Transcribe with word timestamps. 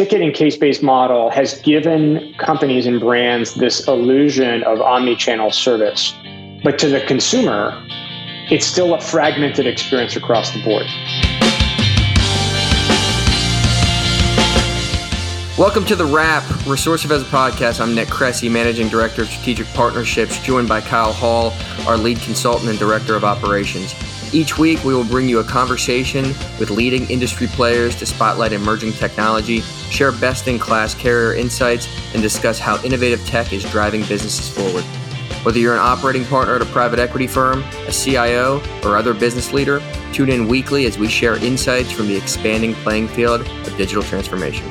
ticket 0.00 0.22
and 0.22 0.32
case 0.32 0.56
based 0.56 0.82
model 0.82 1.28
has 1.28 1.60
given 1.60 2.32
companies 2.38 2.86
and 2.86 3.00
brands 3.00 3.52
this 3.56 3.86
illusion 3.86 4.62
of 4.62 4.80
omni 4.80 5.14
channel 5.14 5.50
service. 5.50 6.14
But 6.64 6.78
to 6.78 6.88
the 6.88 7.02
consumer, 7.02 7.78
it's 8.50 8.64
still 8.64 8.94
a 8.94 9.00
fragmented 9.02 9.66
experience 9.66 10.16
across 10.16 10.52
the 10.52 10.62
board. 10.62 10.86
Welcome 15.58 15.84
to 15.84 15.94
the 15.94 16.06
Wrap 16.06 16.48
Resource 16.66 17.04
Advisor 17.04 17.26
Podcast. 17.26 17.78
I'm 17.78 17.94
Nick 17.94 18.08
Cressy, 18.08 18.48
Managing 18.48 18.88
Director 18.88 19.20
of 19.20 19.28
Strategic 19.28 19.66
Partnerships, 19.74 20.42
joined 20.42 20.66
by 20.70 20.80
Kyle 20.80 21.12
Hall, 21.12 21.52
our 21.86 21.98
lead 21.98 22.18
consultant 22.20 22.70
and 22.70 22.78
Director 22.78 23.16
of 23.16 23.24
Operations. 23.24 23.94
Each 24.32 24.56
week, 24.56 24.84
we 24.84 24.94
will 24.94 25.04
bring 25.04 25.28
you 25.28 25.40
a 25.40 25.44
conversation 25.44 26.24
with 26.60 26.70
leading 26.70 27.10
industry 27.10 27.48
players 27.48 27.96
to 27.96 28.06
spotlight 28.06 28.52
emerging 28.52 28.92
technology, 28.92 29.60
share 29.90 30.12
best 30.12 30.46
in 30.46 30.56
class 30.56 30.94
carrier 30.94 31.34
insights, 31.34 31.88
and 32.14 32.22
discuss 32.22 32.60
how 32.60 32.80
innovative 32.84 33.24
tech 33.26 33.52
is 33.52 33.64
driving 33.72 34.02
businesses 34.02 34.48
forward. 34.48 34.84
Whether 35.42 35.58
you're 35.58 35.74
an 35.74 35.80
operating 35.80 36.24
partner 36.26 36.54
at 36.54 36.62
a 36.62 36.66
private 36.66 37.00
equity 37.00 37.26
firm, 37.26 37.64
a 37.88 37.92
CIO, 37.92 38.62
or 38.84 38.96
other 38.96 39.14
business 39.14 39.52
leader, 39.52 39.82
tune 40.12 40.30
in 40.30 40.46
weekly 40.46 40.86
as 40.86 40.96
we 40.96 41.08
share 41.08 41.34
insights 41.44 41.90
from 41.90 42.06
the 42.06 42.16
expanding 42.16 42.74
playing 42.74 43.08
field 43.08 43.40
of 43.40 43.76
digital 43.76 44.02
transformation. 44.04 44.70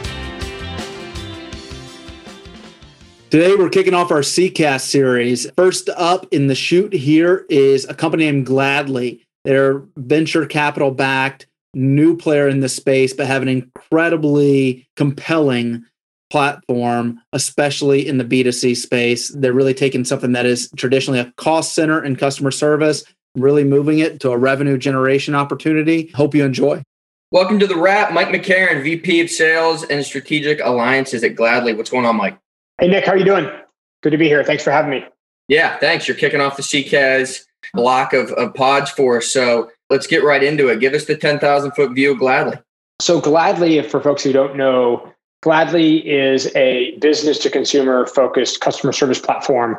Today, 3.30 3.56
we're 3.56 3.70
kicking 3.70 3.94
off 3.94 4.10
our 4.10 4.22
CCaaS 4.22 4.82
series. 4.82 5.52
First 5.58 5.90
up 5.90 6.28
in 6.32 6.48
the 6.48 6.56
shoot 6.56 6.94
here 6.94 7.46
is 7.50 7.86
a 7.86 7.94
company 7.94 8.26
named 8.26 8.46
Gladly. 8.46 9.26
They're 9.46 9.84
venture 9.98 10.46
capital 10.46 10.92
backed, 10.92 11.48
new 11.74 12.18
player 12.18 12.48
in 12.48 12.60
the 12.60 12.70
space, 12.70 13.14
but 13.14 13.28
have 13.28 13.42
an 13.42 13.48
incredibly 13.48 14.88
compelling 14.96 15.86
platform, 16.30 17.20
especially 17.34 18.08
in 18.08 18.18
the 18.18 18.26
B2C 18.26 18.76
space. 18.76 19.30
They're 19.30 19.54
really 19.54 19.74
taking 19.74 20.06
something 20.06 20.34
that 20.34 20.46
is 20.46 20.70
traditionally 20.76 21.20
a 21.20 21.32
cost 21.38 21.74
center 21.74 22.02
and 22.02 22.18
customer 22.18 22.52
service, 22.52 23.04
really 23.36 23.64
moving 23.64 24.00
it 24.00 24.20
to 24.22 24.32
a 24.32 24.38
revenue 24.38 24.78
generation 24.78 25.36
opportunity. 25.36 26.12
Hope 26.14 26.36
you 26.36 26.44
enjoy. 26.44 26.84
Welcome 27.32 27.60
to 27.60 27.68
the 27.68 27.78
wrap. 27.78 28.12
Mike 28.12 28.30
McCarron, 28.30 28.84
VP 28.84 29.22
of 29.22 29.30
Sales 29.30 29.84
and 29.84 30.04
Strategic 30.04 30.60
Alliances 30.62 31.24
at 31.24 31.36
Gladly. 31.36 31.74
What's 31.74 31.92
going 31.92 32.06
on, 32.06 32.16
Mike? 32.16 32.38
Hey, 32.80 32.88
Nick, 32.88 33.06
how 33.06 33.12
are 33.12 33.18
you 33.18 33.26
doing? 33.26 33.50
Good 34.02 34.12
to 34.12 34.18
be 34.18 34.28
here. 34.28 34.44
Thanks 34.44 34.64
for 34.64 34.72
having 34.72 34.90
me. 34.90 35.06
Yeah, 35.48 35.78
thanks. 35.78 36.08
You're 36.08 36.18
kicking 36.18 36.42
off 36.42 36.58
the 36.58 36.64
CCaaS 36.64 37.42
Oh. 37.76 37.82
block 37.82 38.14
of, 38.14 38.32
of 38.32 38.54
pods 38.54 38.90
for 38.92 39.18
us. 39.18 39.28
So 39.28 39.72
let's 39.90 40.08
get 40.08 40.24
right 40.24 40.44
into 40.44 40.68
it. 40.68 40.80
Give 40.80 40.94
us 40.94 41.06
the 41.06 41.16
10,000 41.16 41.72
foot 41.72 41.94
view 41.94 42.18
Gladly. 42.18 42.58
So, 43.02 43.22
Gladly, 43.22 43.78
if 43.78 43.90
for 43.90 44.02
folks 44.02 44.24
who 44.24 44.34
don't 44.34 44.56
know, 44.56 45.14
Gladly 45.42 45.98
is 46.10 46.54
a 46.56 46.98
business 46.98 47.40
to 47.40 47.50
consumer 47.50 48.06
focused 48.06 48.60
customer 48.60 48.92
service 48.92 49.20
platform 49.20 49.78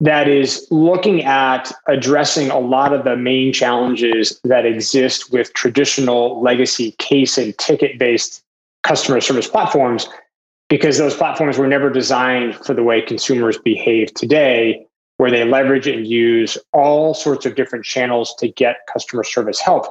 that 0.00 0.28
is 0.28 0.66
looking 0.70 1.24
at 1.24 1.70
addressing 1.86 2.50
a 2.50 2.58
lot 2.58 2.92
of 2.92 3.04
the 3.04 3.16
main 3.16 3.52
challenges 3.52 4.40
that 4.44 4.64
exist 4.66 5.30
with 5.32 5.52
traditional 5.54 6.42
legacy 6.42 6.92
case 6.92 7.38
and 7.38 7.56
ticket 7.58 7.98
based 7.98 8.42
customer 8.82 9.20
service 9.20 9.46
platforms 9.46 10.08
because 10.68 10.98
those 10.98 11.14
platforms 11.14 11.58
were 11.58 11.66
never 11.66 11.90
designed 11.90 12.54
for 12.64 12.74
the 12.74 12.82
way 12.82 13.02
consumers 13.02 13.58
behave 13.58 14.12
today, 14.14 14.86
where 15.20 15.30
they 15.30 15.44
leverage 15.44 15.86
and 15.86 16.06
use 16.06 16.56
all 16.72 17.12
sorts 17.12 17.44
of 17.44 17.54
different 17.54 17.84
channels 17.84 18.34
to 18.36 18.48
get 18.48 18.78
customer 18.90 19.22
service 19.22 19.60
help. 19.60 19.84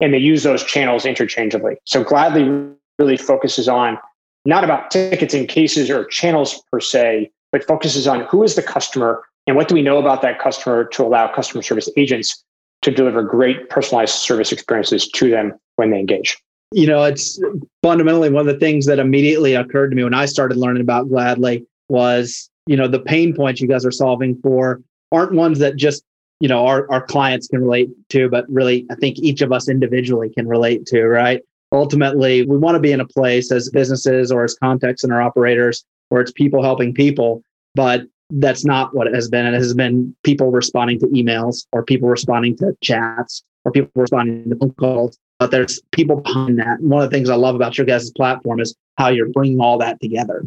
And 0.00 0.12
they 0.12 0.18
use 0.18 0.42
those 0.42 0.64
channels 0.64 1.06
interchangeably. 1.06 1.76
So 1.84 2.02
Gladly 2.02 2.68
really 2.98 3.16
focuses 3.16 3.68
on 3.68 3.96
not 4.44 4.64
about 4.64 4.90
tickets 4.90 5.34
and 5.34 5.48
cases 5.48 5.88
or 5.88 6.04
channels 6.06 6.60
per 6.72 6.80
se, 6.80 7.30
but 7.52 7.62
focuses 7.62 8.08
on 8.08 8.22
who 8.22 8.42
is 8.42 8.56
the 8.56 8.62
customer 8.62 9.22
and 9.46 9.54
what 9.54 9.68
do 9.68 9.76
we 9.76 9.82
know 9.82 9.98
about 9.98 10.20
that 10.22 10.40
customer 10.40 10.84
to 10.86 11.04
allow 11.04 11.32
customer 11.32 11.62
service 11.62 11.88
agents 11.96 12.42
to 12.80 12.90
deliver 12.90 13.22
great 13.22 13.70
personalized 13.70 14.16
service 14.16 14.50
experiences 14.50 15.08
to 15.10 15.30
them 15.30 15.52
when 15.76 15.92
they 15.92 16.00
engage 16.00 16.36
you 16.74 16.86
know, 16.86 17.04
it's 17.04 17.38
fundamentally 17.82 18.30
one 18.30 18.48
of 18.48 18.52
the 18.54 18.58
things 18.58 18.86
that 18.86 18.98
immediately 18.98 19.54
occurred 19.54 19.90
to 19.90 19.94
me 19.94 20.04
when 20.04 20.14
I 20.14 20.24
started 20.24 20.56
learning 20.56 20.80
about 20.80 21.06
Gladly 21.06 21.66
was, 21.90 22.48
you 22.66 22.76
know, 22.76 22.88
the 22.88 23.00
pain 23.00 23.34
points 23.34 23.60
you 23.60 23.68
guys 23.68 23.84
are 23.84 23.92
solving 23.92 24.38
for 24.42 24.80
aren't 25.10 25.32
ones 25.32 25.58
that 25.58 25.76
just, 25.76 26.04
you 26.40 26.48
know, 26.48 26.66
our, 26.66 26.90
our 26.90 27.04
clients 27.04 27.48
can 27.48 27.62
relate 27.62 27.90
to, 28.10 28.28
but 28.28 28.44
really, 28.48 28.86
I 28.90 28.94
think 28.96 29.18
each 29.18 29.42
of 29.42 29.52
us 29.52 29.68
individually 29.68 30.30
can 30.30 30.48
relate 30.48 30.86
to, 30.86 31.06
right? 31.06 31.42
Ultimately, 31.72 32.44
we 32.46 32.56
want 32.58 32.74
to 32.74 32.80
be 32.80 32.92
in 32.92 33.00
a 33.00 33.06
place 33.06 33.50
as 33.50 33.70
businesses 33.70 34.30
or 34.30 34.44
as 34.44 34.54
contacts 34.54 34.82
contact 34.82 35.00
center 35.00 35.22
operators 35.22 35.84
where 36.08 36.20
it's 36.20 36.32
people 36.32 36.62
helping 36.62 36.92
people, 36.92 37.42
but 37.74 38.02
that's 38.30 38.64
not 38.64 38.94
what 38.94 39.06
it 39.06 39.14
has 39.14 39.28
been. 39.28 39.46
It 39.46 39.54
has 39.54 39.74
been 39.74 40.14
people 40.22 40.50
responding 40.50 40.98
to 41.00 41.06
emails 41.06 41.66
or 41.72 41.82
people 41.82 42.08
responding 42.08 42.56
to 42.58 42.76
chats 42.82 43.42
or 43.64 43.72
people 43.72 43.90
responding 43.94 44.50
to 44.50 44.56
phone 44.56 44.74
calls 44.74 45.18
but 45.42 45.50
there's 45.50 45.80
people 45.90 46.20
behind 46.20 46.56
that. 46.60 46.78
And 46.78 46.88
one 46.88 47.02
of 47.02 47.10
the 47.10 47.16
things 47.16 47.28
I 47.28 47.34
love 47.34 47.56
about 47.56 47.76
your 47.76 47.84
guys' 47.84 48.12
platform 48.12 48.60
is 48.60 48.76
how 48.96 49.08
you're 49.08 49.28
bringing 49.28 49.60
all 49.60 49.76
that 49.78 50.00
together. 50.00 50.46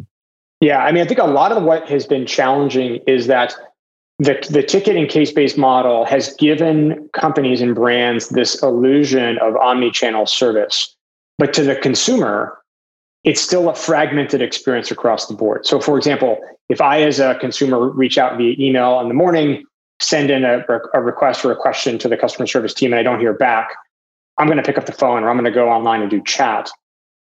Yeah, 0.60 0.78
I 0.78 0.92
mean, 0.92 1.02
I 1.02 1.06
think 1.06 1.20
a 1.20 1.24
lot 1.24 1.52
of 1.52 1.62
what 1.62 1.88
has 1.88 2.06
been 2.06 2.26
challenging 2.26 3.00
is 3.06 3.26
that 3.26 3.54
the, 4.18 4.46
the 4.50 4.62
ticket 4.62 4.96
and 4.96 5.08
case 5.08 5.30
based 5.30 5.58
model 5.58 6.04
has 6.06 6.34
given 6.36 7.08
companies 7.12 7.60
and 7.60 7.74
brands 7.74 8.30
this 8.30 8.62
illusion 8.62 9.38
of 9.38 9.56
omni 9.56 9.90
channel 9.90 10.24
service. 10.24 10.94
But 11.38 11.52
to 11.54 11.62
the 11.62 11.76
consumer, 11.76 12.58
it's 13.24 13.40
still 13.40 13.68
a 13.68 13.74
fragmented 13.74 14.40
experience 14.40 14.90
across 14.90 15.26
the 15.26 15.34
board. 15.34 15.66
So, 15.66 15.80
for 15.80 15.98
example, 15.98 16.38
if 16.70 16.80
I, 16.80 17.02
as 17.02 17.20
a 17.20 17.34
consumer, 17.34 17.90
reach 17.90 18.16
out 18.16 18.38
via 18.38 18.54
email 18.58 18.98
in 19.00 19.08
the 19.08 19.14
morning, 19.14 19.64
send 20.00 20.30
in 20.30 20.44
a, 20.44 20.64
a 20.94 21.02
request 21.02 21.44
or 21.44 21.52
a 21.52 21.56
question 21.56 21.98
to 21.98 22.08
the 22.08 22.16
customer 22.16 22.46
service 22.46 22.72
team, 22.72 22.92
and 22.92 23.00
I 23.00 23.02
don't 23.02 23.20
hear 23.20 23.34
back, 23.34 23.74
I'm 24.38 24.46
going 24.46 24.58
to 24.58 24.62
pick 24.62 24.78
up 24.78 24.86
the 24.86 24.92
phone 24.92 25.22
or 25.24 25.28
I'm 25.28 25.36
going 25.36 25.44
to 25.44 25.50
go 25.50 25.68
online 25.68 26.00
and 26.00 26.10
do 26.10 26.22
chat. 26.22 26.70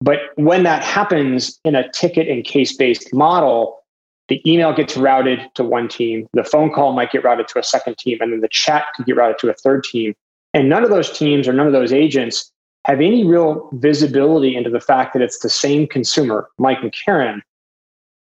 But 0.04 0.20
when 0.36 0.64
that 0.64 0.84
happens 0.84 1.62
in 1.64 1.76
a 1.76 1.90
ticket 1.92 2.28
and 2.28 2.44
case 2.44 2.76
based 2.76 3.14
model, 3.14 3.80
the 4.28 4.42
email 4.50 4.74
gets 4.74 4.98
routed 4.98 5.40
to 5.56 5.64
one 5.64 5.88
team, 5.88 6.28
the 6.34 6.44
phone 6.44 6.74
call 6.74 6.92
might 6.92 7.12
get 7.12 7.24
routed 7.24 7.48
to 7.50 7.60
a 7.60 7.64
second 7.64 7.98
team, 7.98 8.18
and 8.20 8.34
then 8.34 8.42
the 8.42 8.50
chat 8.50 8.84
could 8.96 9.06
get 9.06 9.16
routed 9.16 9.38
to 9.40 9.50
a 9.50 9.54
third 9.54 9.86
team. 9.86 10.14
And 10.54 10.68
none 10.68 10.84
of 10.84 10.90
those 10.90 11.18
teams 11.18 11.48
or 11.48 11.54
none 11.54 11.68
of 11.68 11.74
those 11.74 11.94
agents 11.94 12.52
have 12.86 13.00
any 13.00 13.26
real 13.26 13.70
visibility 13.76 14.58
into 14.58 14.70
the 14.70 14.82
fact 14.82 15.14
that 15.14 15.22
it's 15.22 15.40
the 15.40 15.50
same 15.50 15.88
consumer, 15.88 16.50
Mike 16.58 16.80
McCarron, 16.80 17.40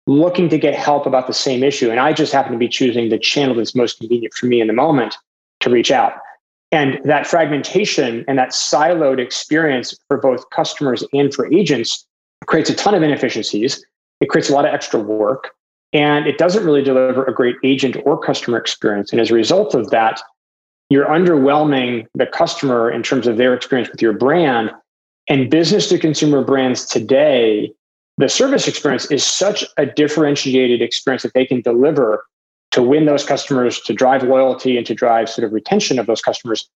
looking 0.06 0.48
to 0.50 0.58
get 0.58 0.74
help 0.74 1.04
about 1.04 1.26
the 1.26 1.34
same 1.34 1.64
issue. 1.64 1.90
And 1.90 1.98
I 1.98 2.12
just 2.12 2.32
happen 2.32 2.52
to 2.52 2.58
be 2.58 2.68
choosing 2.68 3.08
the 3.08 3.18
channel 3.18 3.56
that's 3.56 3.74
most 3.74 3.98
convenient 3.98 4.34
for 4.34 4.46
me 4.46 4.60
in 4.60 4.68
the 4.68 4.72
moment 4.72 5.16
to 5.60 5.70
reach 5.70 5.90
out. 5.90 6.12
And 6.72 6.98
that 7.04 7.26
fragmentation 7.26 8.24
and 8.26 8.38
that 8.38 8.50
siloed 8.50 9.18
experience 9.18 9.94
for 10.08 10.16
both 10.16 10.48
customers 10.50 11.04
and 11.12 11.32
for 11.32 11.52
agents 11.52 12.06
creates 12.46 12.70
a 12.70 12.74
ton 12.74 12.94
of 12.94 13.02
inefficiencies. 13.02 13.84
It 14.20 14.30
creates 14.30 14.48
a 14.48 14.54
lot 14.54 14.64
of 14.64 14.72
extra 14.72 14.98
work 14.98 15.50
and 15.92 16.26
it 16.26 16.38
doesn't 16.38 16.64
really 16.64 16.82
deliver 16.82 17.24
a 17.24 17.34
great 17.34 17.56
agent 17.62 17.96
or 18.04 18.18
customer 18.18 18.56
experience. 18.56 19.12
And 19.12 19.20
as 19.20 19.30
a 19.30 19.34
result 19.34 19.74
of 19.74 19.90
that, 19.90 20.20
you're 20.88 21.06
underwhelming 21.06 22.06
the 22.14 22.26
customer 22.26 22.90
in 22.90 23.02
terms 23.02 23.26
of 23.26 23.36
their 23.36 23.54
experience 23.54 23.90
with 23.90 24.00
your 24.00 24.12
brand. 24.12 24.70
And 25.28 25.50
business 25.50 25.88
to 25.90 25.98
consumer 25.98 26.42
brands 26.42 26.86
today, 26.86 27.72
the 28.18 28.28
service 28.28 28.66
experience 28.66 29.10
is 29.10 29.24
such 29.24 29.64
a 29.76 29.86
differentiated 29.86 30.82
experience 30.82 31.22
that 31.22 31.34
they 31.34 31.46
can 31.46 31.60
deliver 31.60 32.24
to 32.72 32.82
win 32.82 33.06
those 33.06 33.24
customers, 33.24 33.80
to 33.80 33.92
drive 33.92 34.22
loyalty, 34.22 34.76
and 34.76 34.86
to 34.86 34.94
drive 34.94 35.28
sort 35.28 35.44
of 35.44 35.52
retention 35.52 35.98
of 35.98 36.06
those 36.06 36.20
customers, 36.20 36.68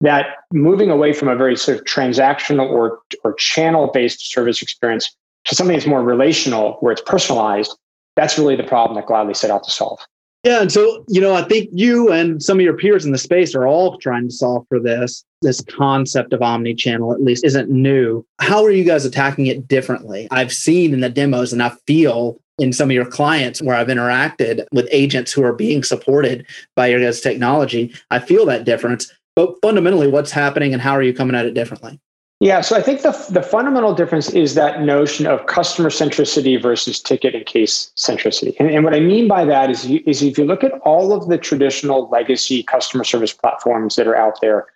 that 0.00 0.26
moving 0.52 0.90
away 0.90 1.12
from 1.12 1.28
a 1.28 1.36
very 1.36 1.56
sort 1.56 1.78
of 1.78 1.84
transactional 1.84 2.68
or, 2.70 3.00
or 3.22 3.34
channel 3.34 3.90
based 3.92 4.32
service 4.32 4.62
experience 4.62 5.14
to 5.44 5.54
something 5.54 5.76
that's 5.76 5.86
more 5.86 6.02
relational, 6.02 6.74
where 6.80 6.92
it's 6.92 7.02
personalized, 7.02 7.76
that's 8.16 8.38
really 8.38 8.56
the 8.56 8.64
problem 8.64 8.96
that 8.96 9.06
Gladly 9.06 9.34
set 9.34 9.50
out 9.50 9.64
to 9.64 9.70
solve. 9.70 9.98
Yeah. 10.44 10.62
And 10.62 10.72
so, 10.72 11.04
you 11.08 11.20
know, 11.20 11.34
I 11.34 11.42
think 11.42 11.68
you 11.70 12.10
and 12.10 12.42
some 12.42 12.58
of 12.58 12.64
your 12.64 12.76
peers 12.76 13.04
in 13.04 13.12
the 13.12 13.18
space 13.18 13.54
are 13.54 13.66
all 13.66 13.98
trying 13.98 14.28
to 14.28 14.34
solve 14.34 14.66
for 14.68 14.80
this. 14.80 15.22
This 15.42 15.60
concept 15.62 16.32
of 16.32 16.40
omni 16.40 16.74
channel, 16.74 17.12
at 17.12 17.22
least, 17.22 17.44
isn't 17.44 17.68
new. 17.68 18.24
How 18.40 18.64
are 18.64 18.70
you 18.70 18.84
guys 18.84 19.04
attacking 19.04 19.46
it 19.46 19.68
differently? 19.68 20.28
I've 20.30 20.52
seen 20.52 20.94
in 20.94 21.00
the 21.00 21.10
demos 21.10 21.52
and 21.52 21.62
I 21.62 21.70
feel 21.86 22.40
in 22.60 22.72
some 22.72 22.90
of 22.90 22.94
your 22.94 23.06
clients 23.06 23.60
where 23.62 23.74
I've 23.74 23.88
interacted 23.88 24.64
with 24.72 24.88
agents 24.92 25.32
who 25.32 25.42
are 25.42 25.52
being 25.52 25.82
supported 25.82 26.46
by 26.76 26.88
your 26.88 27.00
guys' 27.00 27.20
technology, 27.20 27.92
I 28.10 28.18
feel 28.18 28.46
that 28.46 28.64
difference. 28.64 29.12
But 29.34 29.54
fundamentally, 29.62 30.08
what's 30.08 30.30
happening 30.30 30.72
and 30.72 30.82
how 30.82 30.92
are 30.92 31.02
you 31.02 31.14
coming 31.14 31.34
at 31.34 31.46
it 31.46 31.54
differently? 31.54 31.98
Yeah, 32.40 32.62
so 32.62 32.74
I 32.74 32.80
think 32.80 33.02
the, 33.02 33.12
the 33.30 33.42
fundamental 33.42 33.94
difference 33.94 34.30
is 34.30 34.54
that 34.54 34.80
notion 34.80 35.26
of 35.26 35.44
customer 35.44 35.90
centricity 35.90 36.60
versus 36.60 36.98
ticket 36.98 37.34
and 37.34 37.44
case 37.44 37.92
centricity. 37.96 38.54
And, 38.58 38.70
and 38.70 38.82
what 38.82 38.94
I 38.94 39.00
mean 39.00 39.28
by 39.28 39.44
that 39.44 39.68
is, 39.68 39.86
you, 39.86 40.02
is 40.06 40.22
if 40.22 40.38
you 40.38 40.46
look 40.46 40.64
at 40.64 40.72
all 40.80 41.12
of 41.12 41.28
the 41.28 41.36
traditional 41.36 42.08
legacy 42.08 42.62
customer 42.62 43.04
service 43.04 43.34
platforms 43.34 43.96
that 43.96 44.06
are 44.06 44.16
out 44.16 44.40
there, 44.40 44.66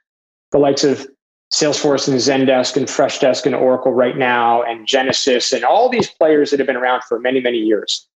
the 0.52 0.58
likes 0.58 0.84
of 0.84 1.06
Salesforce 1.52 2.08
and 2.08 2.18
Zendesk 2.18 2.76
and 2.76 2.86
Freshdesk 2.86 3.46
and 3.46 3.54
Oracle 3.54 3.92
RightNow 3.92 4.68
and 4.68 4.86
Genesys 4.86 5.52
and 5.52 5.64
all 5.64 5.88
these 5.88 6.10
players 6.10 6.50
that 6.50 6.58
have 6.58 6.66
been 6.66 6.76
around 6.76 7.02
for 7.04 7.20
many, 7.20 7.40
many 7.40 7.58
years. 7.58 8.08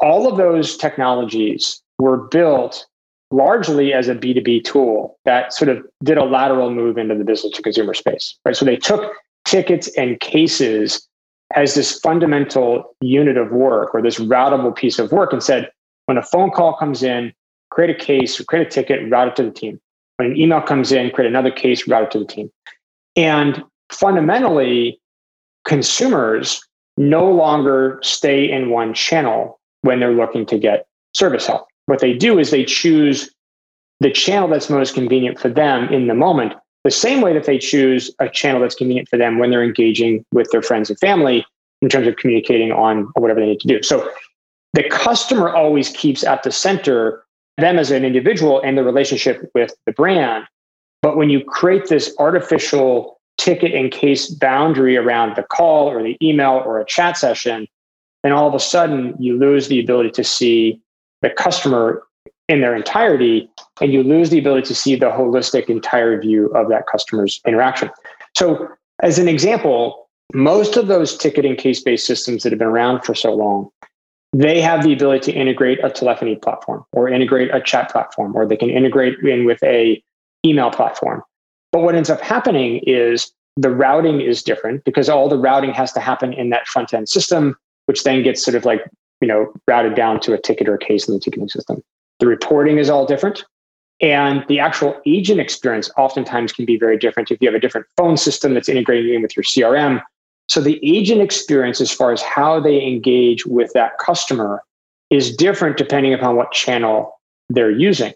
All 0.00 0.28
of 0.28 0.36
those 0.36 0.76
technologies 0.76 1.80
were 1.98 2.16
built 2.28 2.86
largely 3.30 3.94
as 3.94 4.08
a 4.08 4.14
B2B 4.14 4.64
tool 4.64 5.18
that 5.24 5.52
sort 5.52 5.70
of 5.70 5.84
did 6.04 6.18
a 6.18 6.24
lateral 6.24 6.70
move 6.70 6.98
into 6.98 7.14
the 7.14 7.24
business 7.24 7.54
to 7.54 7.62
consumer 7.62 7.94
space, 7.94 8.38
right? 8.44 8.54
So 8.54 8.64
they 8.64 8.76
took 8.76 9.14
tickets 9.46 9.88
and 9.96 10.20
cases 10.20 11.08
as 11.54 11.74
this 11.74 11.98
fundamental 12.00 12.94
unit 13.00 13.36
of 13.36 13.50
work 13.50 13.94
or 13.94 14.02
this 14.02 14.18
routable 14.18 14.74
piece 14.74 14.98
of 14.98 15.12
work 15.12 15.32
and 15.32 15.42
said, 15.42 15.70
when 16.06 16.18
a 16.18 16.22
phone 16.22 16.50
call 16.50 16.76
comes 16.76 17.02
in, 17.02 17.32
create 17.70 17.90
a 17.90 17.98
case, 17.98 18.40
create 18.42 18.66
a 18.66 18.70
ticket, 18.70 19.10
route 19.10 19.28
it 19.28 19.36
to 19.36 19.42
the 19.44 19.50
team. 19.50 19.80
When 20.16 20.32
an 20.32 20.36
email 20.36 20.60
comes 20.60 20.92
in, 20.92 21.10
create 21.10 21.28
another 21.28 21.50
case, 21.50 21.88
route 21.88 22.04
it 22.04 22.10
to 22.12 22.18
the 22.20 22.26
team. 22.26 22.50
And 23.16 23.62
fundamentally, 23.90 25.00
consumers 25.64 26.60
no 26.96 27.30
longer 27.30 27.98
stay 28.02 28.50
in 28.50 28.70
one 28.70 28.94
channel 28.94 29.58
when 29.82 30.00
they're 30.00 30.12
looking 30.12 30.46
to 30.46 30.58
get 30.58 30.86
service 31.14 31.46
help. 31.46 31.66
What 31.86 32.00
they 32.00 32.14
do 32.14 32.38
is 32.38 32.50
they 32.50 32.64
choose 32.64 33.30
the 34.00 34.10
channel 34.10 34.48
that's 34.48 34.68
most 34.68 34.94
convenient 34.94 35.38
for 35.38 35.48
them 35.48 35.88
in 35.92 36.06
the 36.08 36.14
moment, 36.14 36.54
the 36.84 36.90
same 36.90 37.20
way 37.20 37.32
that 37.32 37.44
they 37.44 37.58
choose 37.58 38.10
a 38.18 38.28
channel 38.28 38.60
that's 38.60 38.74
convenient 38.74 39.08
for 39.08 39.16
them 39.16 39.38
when 39.38 39.50
they're 39.50 39.62
engaging 39.62 40.24
with 40.32 40.50
their 40.50 40.62
friends 40.62 40.90
and 40.90 40.98
family 40.98 41.44
in 41.80 41.88
terms 41.88 42.06
of 42.06 42.16
communicating 42.16 42.72
on 42.72 43.08
whatever 43.16 43.40
they 43.40 43.46
need 43.46 43.60
to 43.60 43.68
do. 43.68 43.82
So 43.82 44.08
the 44.72 44.84
customer 44.88 45.54
always 45.54 45.90
keeps 45.90 46.24
at 46.24 46.42
the 46.42 46.50
center 46.50 47.24
them 47.58 47.78
as 47.78 47.90
an 47.90 48.04
individual 48.04 48.60
and 48.62 48.76
the 48.78 48.84
relationship 48.84 49.50
with 49.54 49.74
the 49.86 49.92
brand. 49.92 50.44
But 51.02 51.16
when 51.16 51.30
you 51.30 51.44
create 51.44 51.88
this 51.88 52.14
artificial 52.18 53.20
ticket 53.38 53.72
and 53.74 53.90
case 53.90 54.28
boundary 54.28 54.96
around 54.96 55.36
the 55.36 55.42
call 55.42 55.88
or 55.88 56.02
the 56.02 56.16
email 56.22 56.62
or 56.64 56.80
a 56.80 56.84
chat 56.84 57.16
session, 57.16 57.66
then 58.22 58.32
all 58.32 58.48
of 58.48 58.54
a 58.54 58.60
sudden 58.60 59.14
you 59.18 59.36
lose 59.36 59.68
the 59.68 59.80
ability 59.80 60.10
to 60.10 60.24
see 60.24 60.80
the 61.22 61.30
customer 61.30 62.04
in 62.48 62.60
their 62.60 62.74
entirety 62.74 63.48
and 63.80 63.92
you 63.92 64.02
lose 64.02 64.30
the 64.30 64.38
ability 64.38 64.66
to 64.66 64.74
see 64.74 64.94
the 64.94 65.06
holistic 65.06 65.68
entire 65.68 66.20
view 66.20 66.46
of 66.48 66.68
that 66.68 66.86
customer's 66.86 67.40
interaction. 67.46 67.90
So, 68.36 68.68
as 69.02 69.18
an 69.18 69.26
example, 69.26 70.08
most 70.34 70.76
of 70.76 70.86
those 70.86 71.16
ticketing 71.16 71.56
case 71.56 71.82
based 71.82 72.06
systems 72.06 72.42
that 72.42 72.52
have 72.52 72.58
been 72.58 72.68
around 72.68 73.02
for 73.04 73.14
so 73.14 73.34
long 73.34 73.70
they 74.32 74.60
have 74.60 74.82
the 74.82 74.92
ability 74.92 75.32
to 75.32 75.38
integrate 75.38 75.78
a 75.84 75.90
telephony 75.90 76.36
platform 76.36 76.84
or 76.92 77.08
integrate 77.08 77.54
a 77.54 77.60
chat 77.60 77.90
platform 77.90 78.34
or 78.34 78.46
they 78.46 78.56
can 78.56 78.70
integrate 78.70 79.18
in 79.20 79.44
with 79.44 79.62
a 79.62 80.02
email 80.44 80.70
platform. 80.70 81.22
But 81.70 81.82
what 81.82 81.94
ends 81.94 82.10
up 82.10 82.20
happening 82.20 82.80
is 82.86 83.32
the 83.56 83.70
routing 83.70 84.20
is 84.20 84.42
different 84.42 84.84
because 84.84 85.08
all 85.08 85.28
the 85.28 85.38
routing 85.38 85.72
has 85.72 85.92
to 85.92 86.00
happen 86.00 86.32
in 86.32 86.50
that 86.50 86.66
front 86.66 86.94
end 86.94 87.08
system 87.08 87.56
which 87.86 88.04
then 88.04 88.22
gets 88.22 88.42
sort 88.42 88.54
of 88.54 88.64
like 88.64 88.88
you 89.20 89.28
know 89.28 89.52
routed 89.68 89.94
down 89.94 90.20
to 90.20 90.32
a 90.32 90.40
ticket 90.40 90.68
or 90.68 90.74
a 90.74 90.78
case 90.78 91.08
in 91.08 91.14
the 91.14 91.20
ticketing 91.20 91.48
system. 91.48 91.82
The 92.18 92.26
reporting 92.26 92.78
is 92.78 92.88
all 92.88 93.04
different 93.04 93.44
and 94.00 94.44
the 94.48 94.58
actual 94.58 95.00
agent 95.06 95.40
experience 95.40 95.90
oftentimes 95.96 96.52
can 96.52 96.64
be 96.64 96.78
very 96.78 96.96
different. 96.96 97.30
If 97.30 97.38
you 97.40 97.48
have 97.48 97.54
a 97.54 97.60
different 97.60 97.86
phone 97.96 98.16
system 98.16 98.54
that's 98.54 98.68
integrating 98.68 99.14
in 99.14 99.22
with 99.22 99.36
your 99.36 99.44
crm 99.44 100.02
so 100.52 100.60
the 100.60 100.78
agent 100.82 101.22
experience, 101.22 101.80
as 101.80 101.90
far 101.90 102.12
as 102.12 102.20
how 102.20 102.60
they 102.60 102.86
engage 102.86 103.46
with 103.46 103.72
that 103.72 103.96
customer, 103.96 104.62
is 105.08 105.34
different 105.34 105.78
depending 105.78 106.12
upon 106.12 106.36
what 106.36 106.52
channel 106.52 107.18
they're 107.48 107.70
using. 107.70 108.12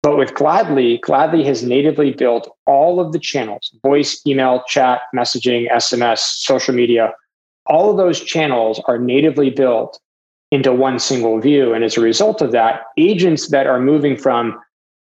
But 0.00 0.16
with 0.16 0.32
Gladly, 0.32 0.98
Gladly 0.98 1.42
has 1.42 1.64
natively 1.64 2.12
built 2.12 2.48
all 2.66 3.00
of 3.00 3.10
the 3.10 3.18
channels 3.18 3.74
voice, 3.82 4.24
email, 4.24 4.62
chat, 4.68 5.00
messaging, 5.12 5.68
SMS, 5.72 6.18
social 6.18 6.72
media. 6.72 7.14
All 7.66 7.90
of 7.90 7.96
those 7.96 8.20
channels 8.20 8.80
are 8.86 8.98
natively 8.98 9.50
built 9.50 9.98
into 10.52 10.72
one 10.72 11.00
single 11.00 11.40
view. 11.40 11.74
And 11.74 11.82
as 11.82 11.96
a 11.96 12.00
result 12.00 12.42
of 12.42 12.52
that, 12.52 12.82
agents 12.96 13.48
that 13.48 13.66
are 13.66 13.80
moving 13.80 14.16
from 14.16 14.56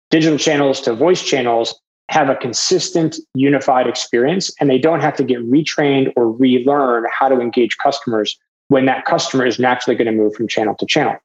digital 0.09 0.37
channels 0.37 0.81
to 0.81 0.93
voice 0.93 1.23
channels 1.23 1.79
have 2.09 2.29
a 2.29 2.35
consistent 2.35 3.17
unified 3.33 3.87
experience 3.87 4.51
and 4.59 4.69
they 4.69 4.77
don't 4.77 5.01
have 5.01 5.15
to 5.17 5.23
get 5.23 5.39
retrained 5.49 6.11
or 6.15 6.31
relearn 6.31 7.05
how 7.11 7.27
to 7.27 7.39
engage 7.41 7.77
customers 7.77 8.37
when 8.69 8.85
that 8.85 9.05
customer 9.05 9.45
is 9.45 9.59
naturally 9.59 9.95
going 9.95 10.05
to 10.05 10.11
move 10.11 10.33
from 10.33 10.47
channel 10.47 10.75
to 10.75 10.85
channel. 10.85 11.15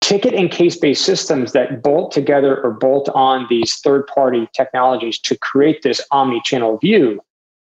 Ticket 0.00 0.34
and 0.34 0.50
case 0.50 0.76
based 0.76 1.04
systems 1.04 1.52
that 1.52 1.82
bolt 1.82 2.12
together 2.12 2.62
or 2.62 2.70
bolt 2.70 3.08
on 3.14 3.46
these 3.50 3.76
third 3.76 4.06
party 4.06 4.48
technologies 4.54 5.18
to 5.20 5.36
create 5.38 5.82
this 5.82 6.00
omni 6.12 6.40
channel 6.44 6.78
view, 6.78 7.20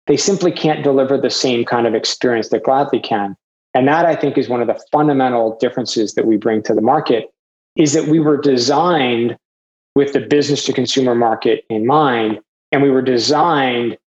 they 0.07 0.17
simply 0.17 0.51
can't 0.51 0.83
deliver 0.83 1.19
the 1.19 1.31
same 1.31 1.65
kind 1.65 1.87
of 1.87 1.95
experience 1.95 2.49
that 2.49 2.65
Gladly 2.65 3.01
can. 3.01 3.37
And 3.75 3.87
that 3.87 4.07
I 4.07 4.17
think 4.17 4.39
is 4.39 4.49
one 4.49 4.63
of 4.63 4.67
the 4.67 4.83
fundamental 4.91 5.57
differences 5.61 6.15
that 6.15 6.27
we 6.27 6.37
bring 6.37 6.63
to 6.65 6.75
the 6.75 6.81
market 6.81 7.27
is 7.77 7.93
that 7.93 8.09
we 8.09 8.19
were 8.19 8.37
designed 8.37 9.37
with 9.95 10.13
the 10.13 10.21
business 10.21 10.65
to 10.65 10.73
consumer 10.73 11.15
market 11.15 11.65
in 11.69 11.87
mind. 11.87 12.41
And 12.73 12.83
we 12.83 12.91
were 12.91 13.03
designed 13.03 13.99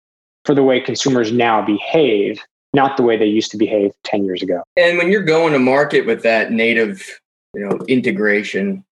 for 0.45 0.55
the 0.55 0.63
way 0.63 0.81
consumers 0.81 1.33
now 1.33 1.65
behave, 1.65 2.41
not 2.73 2.97
the 2.97 3.03
way 3.03 3.17
they 3.17 3.27
used 3.27 3.51
to 3.53 3.57
behave 3.57 3.93
10 4.05 4.25
years 4.25 4.43
ago. 4.43 4.63
And 4.77 4.99
when 4.99 5.11
you're 5.11 5.25
going 5.25 5.53
to 5.53 5.59
market 5.59 6.07
with 6.07 6.23
that 6.23 6.53
native, 6.53 7.21
you 7.55 7.67
know, 7.67 7.79
integration, 7.89 8.85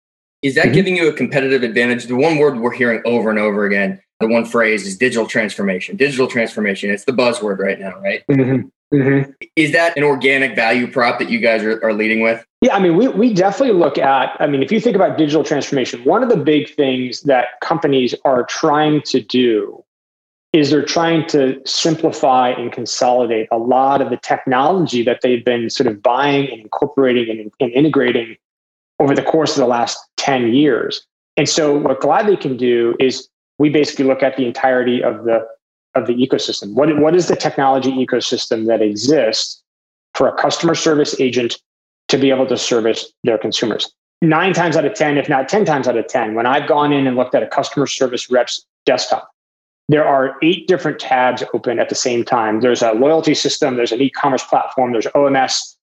is 0.43 0.55
that 0.55 0.67
mm-hmm. 0.67 0.75
giving 0.75 0.97
you 0.97 1.09
a 1.09 1.13
competitive 1.13 1.63
advantage? 1.63 2.07
The 2.07 2.17
one 2.17 2.39
word 2.39 2.59
we're 2.59 2.73
hearing 2.73 3.03
over 3.05 3.31
and 3.31 3.39
over 3.39 3.65
again, 3.65 4.01
the 4.21 4.29
one 4.29 4.45
phrase 4.45 4.87
is 4.87 4.97
digital 4.97 5.27
transformation. 5.27 5.97
Digital 5.97 6.27
transformation. 6.27 6.91
It's 6.91 7.05
the 7.05 7.13
buzzword 7.13 7.59
right 7.59 7.79
now, 7.79 7.99
right? 8.01 8.23
Mm-hmm. 8.31 8.97
Mm-hmm. 8.97 9.31
Is 9.57 9.73
that 9.73 9.97
an 9.97 10.03
organic 10.03 10.57
value 10.57 10.91
prop 10.91 11.19
that 11.21 11.31
you 11.31 11.39
guys 11.39 11.63
are, 11.63 11.83
are 11.85 11.93
leading 11.93 12.21
with? 12.21 12.45
Yeah, 12.61 12.77
I 12.77 12.79
mean, 12.79 12.97
we, 12.97 13.09
we 13.09 13.33
definitely 13.33 13.75
look 13.75 13.97
at, 13.97 14.37
I 14.39 14.47
mean, 14.47 14.63
if 14.63 14.71
you 14.71 14.81
think 14.81 14.95
about 14.95 15.17
digital 15.17 15.43
transformation, 15.43 16.05
one 16.05 16.23
of 16.23 16.29
the 16.29 16.37
big 16.37 16.75
things 16.75 17.23
that 17.23 17.59
companies 17.63 18.15
are 18.25 18.45
trying 18.45 19.01
to 19.03 19.21
do 19.21 19.83
is 20.53 20.71
they're 20.71 20.85
trying 20.85 21.27
to 21.29 21.61
simplify 21.65 22.51
and 22.51 22.71
consolidate 22.71 23.49
a 23.51 23.57
lot 23.57 24.03
of 24.03 24.11
the 24.11 24.19
technology 24.19 25.03
that 25.03 25.21
they've 25.23 25.45
been 25.45 25.71
sort 25.71 25.87
of 25.87 26.03
buying 26.03 26.51
and 26.51 26.61
incorporating 26.61 27.31
and, 27.31 27.53
and 27.61 27.73
integrating 27.73 28.37
over 28.99 29.15
the 29.15 29.23
course 29.23 29.53
of 29.53 29.61
the 29.61 29.67
last 29.67 29.99
10 30.19 30.53
years. 30.53 31.07
And 31.37 31.49
so 31.49 31.79
what 31.79 32.01
Gladly 32.01 32.37
can 32.37 32.57
do 32.57 32.95
is 33.01 33.29
we 33.59 33.71
basically 33.71 34.05
look 34.05 34.23
at 34.23 34.37
the 34.37 34.47
entirety 34.47 35.03
of 35.03 35.25
the 35.25 35.47
of 35.97 36.07
the 36.07 36.15
ecosystem. 36.15 36.75
What, 36.75 36.97
what 36.99 37.17
is 37.17 37.27
the 37.27 37.35
technology 37.35 37.91
ecosystem 37.91 38.67
that 38.69 38.81
exists 38.81 39.61
for 40.15 40.29
a 40.29 40.33
customer 40.37 40.77
service 40.77 41.19
agent 41.21 41.61
to 42.11 42.19
be 42.19 42.31
able 42.31 42.47
to 42.47 42.57
service 42.57 43.13
their 43.25 43.39
consumers? 43.39 43.93
Nine 44.23 44.53
times 44.53 44.77
out 44.77 44.85
of 44.85 44.95
10, 44.95 45.17
if 45.17 45.29
not 45.29 45.49
10 45.49 45.65
times 45.65 45.89
out 45.89 45.97
of 45.97 46.07
10, 46.07 46.35
when 46.35 46.47
I've 46.47 46.69
gone 46.69 46.93
in 46.93 47.07
and 47.07 47.17
looked 47.17 47.35
at 47.35 47.43
a 47.43 47.47
customer 47.47 47.87
service 47.87 48.31
rep's 48.31 48.67
desktop, 48.85 49.31
there 49.89 50.07
are 50.07 50.37
eight 50.43 50.69
different 50.69 51.01
tabs 51.01 51.43
open 51.55 51.79
at 51.79 51.89
the 51.89 51.95
same 51.95 52.25
time. 52.25 52.61
There's 52.61 52.83
a 52.83 52.93
loyalty 52.93 53.35
system, 53.35 53.77
there's 53.77 53.93
an 53.93 54.01
e 54.01 54.11
commerce 54.11 54.45
platform, 54.45 54.93
there's 54.93 55.07
OMS, 55.07 55.77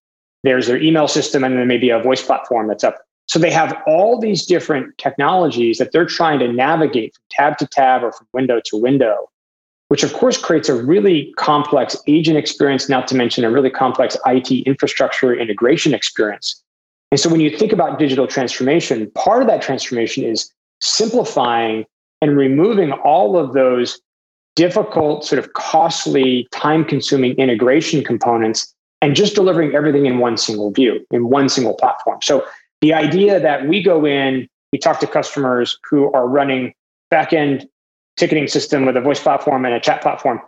there's 0.43 0.67
their 0.67 0.81
email 0.81 1.07
system, 1.07 1.43
and 1.43 1.57
then 1.57 1.67
maybe 1.67 1.89
a 1.89 1.99
voice 1.99 2.21
platform 2.21 2.67
that's 2.67 2.83
up. 2.83 2.99
So 3.27 3.37
they 3.39 3.51
have 3.51 3.75
all 3.85 4.17
these 4.19 4.45
different 4.45 4.97
technologies 4.97 5.77
that 5.79 5.91
they're 5.91 6.05
trying 6.05 6.39
to 6.39 6.47
navigate 6.47 7.15
from 7.15 7.23
tab 7.31 7.57
to 7.57 7.67
tab 7.67 8.03
or 8.03 8.13
from 8.13 8.27
window 8.31 8.61
to 8.65 8.77
window 8.77 9.29
which 9.89 10.03
of 10.03 10.13
course 10.13 10.37
creates 10.37 10.69
a 10.69 10.75
really 10.75 11.33
complex 11.37 11.95
agent 12.07 12.37
experience, 12.37 12.89
not 12.89 13.07
to 13.07 13.15
mention 13.15 13.43
a 13.43 13.51
really 13.51 13.69
complex 13.69 14.17
IT 14.25 14.51
infrastructure 14.65 15.33
integration 15.33 15.93
experience. 15.93 16.61
And 17.11 17.19
so 17.19 17.29
when 17.29 17.39
you 17.39 17.55
think 17.55 17.71
about 17.71 17.99
digital 17.99 18.27
transformation, 18.27 19.09
part 19.11 19.41
of 19.41 19.47
that 19.47 19.61
transformation 19.61 20.23
is 20.23 20.51
simplifying 20.81 21.85
and 22.21 22.37
removing 22.37 22.91
all 22.91 23.37
of 23.37 23.53
those 23.53 23.99
difficult, 24.55 25.23
sort 25.23 25.39
of 25.39 25.53
costly, 25.53 26.47
time 26.51 26.83
consuming 26.83 27.33
integration 27.35 28.03
components 28.03 28.73
and 29.01 29.15
just 29.15 29.35
delivering 29.35 29.75
everything 29.75 30.05
in 30.07 30.17
one 30.17 30.35
single 30.35 30.71
view, 30.71 31.05
in 31.11 31.29
one 31.29 31.47
single 31.47 31.75
platform. 31.75 32.19
So 32.23 32.43
the 32.81 32.93
idea 32.93 33.39
that 33.39 33.67
we 33.67 33.81
go 33.81 34.05
in, 34.05 34.47
we 34.73 34.79
talk 34.79 34.99
to 34.99 35.07
customers 35.07 35.77
who 35.89 36.11
are 36.13 36.27
running 36.27 36.73
backend 37.13 37.67
ticketing 38.17 38.47
system 38.47 38.85
with 38.85 38.97
a 38.97 39.01
voice 39.01 39.19
platform 39.19 39.65
and 39.65 39.73
a 39.73 39.79
chat 39.79 40.01
platform, 40.01 40.41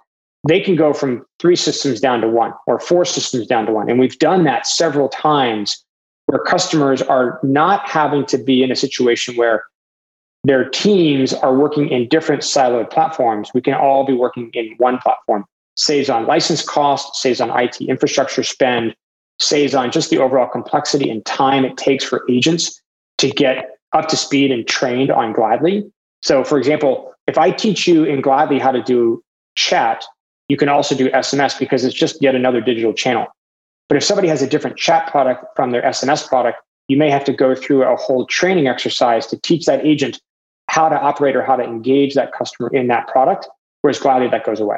they 0.48 0.60
can 0.60 0.76
go 0.76 0.94
from 0.94 1.26
three 1.40 1.56
systems 1.56 2.00
down 2.00 2.22
to 2.22 2.28
one 2.28 2.54
or 2.68 2.80
four 2.80 3.06
systems 3.06 3.48
down 3.48 3.66
to 3.66 3.72
one. 3.72 3.90
And 3.90 4.00
we've 4.00 4.18
done 4.20 4.44
that 4.46 4.68
several 4.68 5.10
times 5.10 5.84
where 6.26 6.40
customers 6.40 7.02
are 7.02 7.40
not 7.44 7.88
having 7.90 8.26
to 8.28 8.38
be 8.38 8.64
in 8.64 8.72
a 8.72 8.76
situation 8.76 9.36
where 9.36 9.64
their 10.44 10.70
teams 10.70 11.34
are 11.34 11.56
working 11.56 11.90
in 11.90 12.08
different 12.08 12.44
siloed 12.44 12.90
platforms. 12.90 13.52
We 13.54 13.62
can 13.62 13.74
all 13.74 14.06
be 14.06 14.14
working 14.14 14.50
in 14.54 14.76
one 14.78 15.00
platform. 15.00 15.46
Saves 15.76 16.10
on 16.10 16.28
license 16.28 16.64
costs, 16.64 17.22
saves 17.22 17.42
on 17.42 17.50
IT 17.58 17.82
infrastructure 17.82 18.44
spend, 18.44 18.96
saves 19.40 19.74
on 19.74 19.92
just 19.92 20.10
the 20.10 20.18
overall 20.18 20.48
complexity 20.48 21.10
and 21.10 21.26
time 21.26 21.66
it 21.66 21.78
takes 21.78 22.04
for 22.04 22.26
agents 22.30 22.82
to 23.18 23.30
get 23.30 23.78
up 23.94 24.08
to 24.10 24.18
speed 24.18 24.52
and 24.52 24.68
trained 24.68 25.12
on 25.12 25.34
Gladly. 25.34 25.90
So, 26.22 26.44
for 26.44 26.58
example, 26.58 27.14
if 27.30 27.38
I 27.38 27.52
teach 27.52 27.88
you 27.88 28.04
in 28.06 28.22
Gladly 28.22 28.58
how 28.58 28.72
to 28.72 28.82
do 28.82 29.24
chat, 29.56 30.04
you 30.48 30.58
can 30.58 30.68
also 30.68 30.96
do 30.96 31.12
SMS 31.12 31.58
because 31.60 31.86
it's 31.86 31.96
just 31.96 32.20
yet 32.22 32.34
another 32.34 32.60
digital 32.60 32.92
channel. 32.92 33.28
But 33.88 33.98
if 33.98 34.04
somebody 34.04 34.28
has 34.28 34.42
a 34.42 34.48
different 34.48 34.78
chat 34.78 35.10
product 35.12 35.46
from 35.56 35.70
their 35.70 35.84
SMS 35.84 36.28
product, 36.28 36.58
you 36.88 36.98
may 36.98 37.12
have 37.12 37.24
to 37.26 37.34
go 37.34 37.54
through 37.54 37.84
a 37.84 37.96
whole 37.96 38.26
training 38.26 38.68
exercise 38.68 39.28
to 39.28 39.38
teach 39.38 39.68
that 39.68 39.86
agent 39.86 40.20
how 40.70 40.90
to 40.90 41.00
operate 41.00 41.36
or 41.36 41.44
how 41.44 41.56
to 41.56 41.64
engage 41.64 42.16
that 42.16 42.34
customer 42.34 42.70
in 42.74 42.88
that 42.88 43.08
product. 43.08 43.48
Whereas 43.82 44.00
Gladly 44.00 44.28
that 44.30 44.44
goes 44.44 44.60
away. 44.60 44.78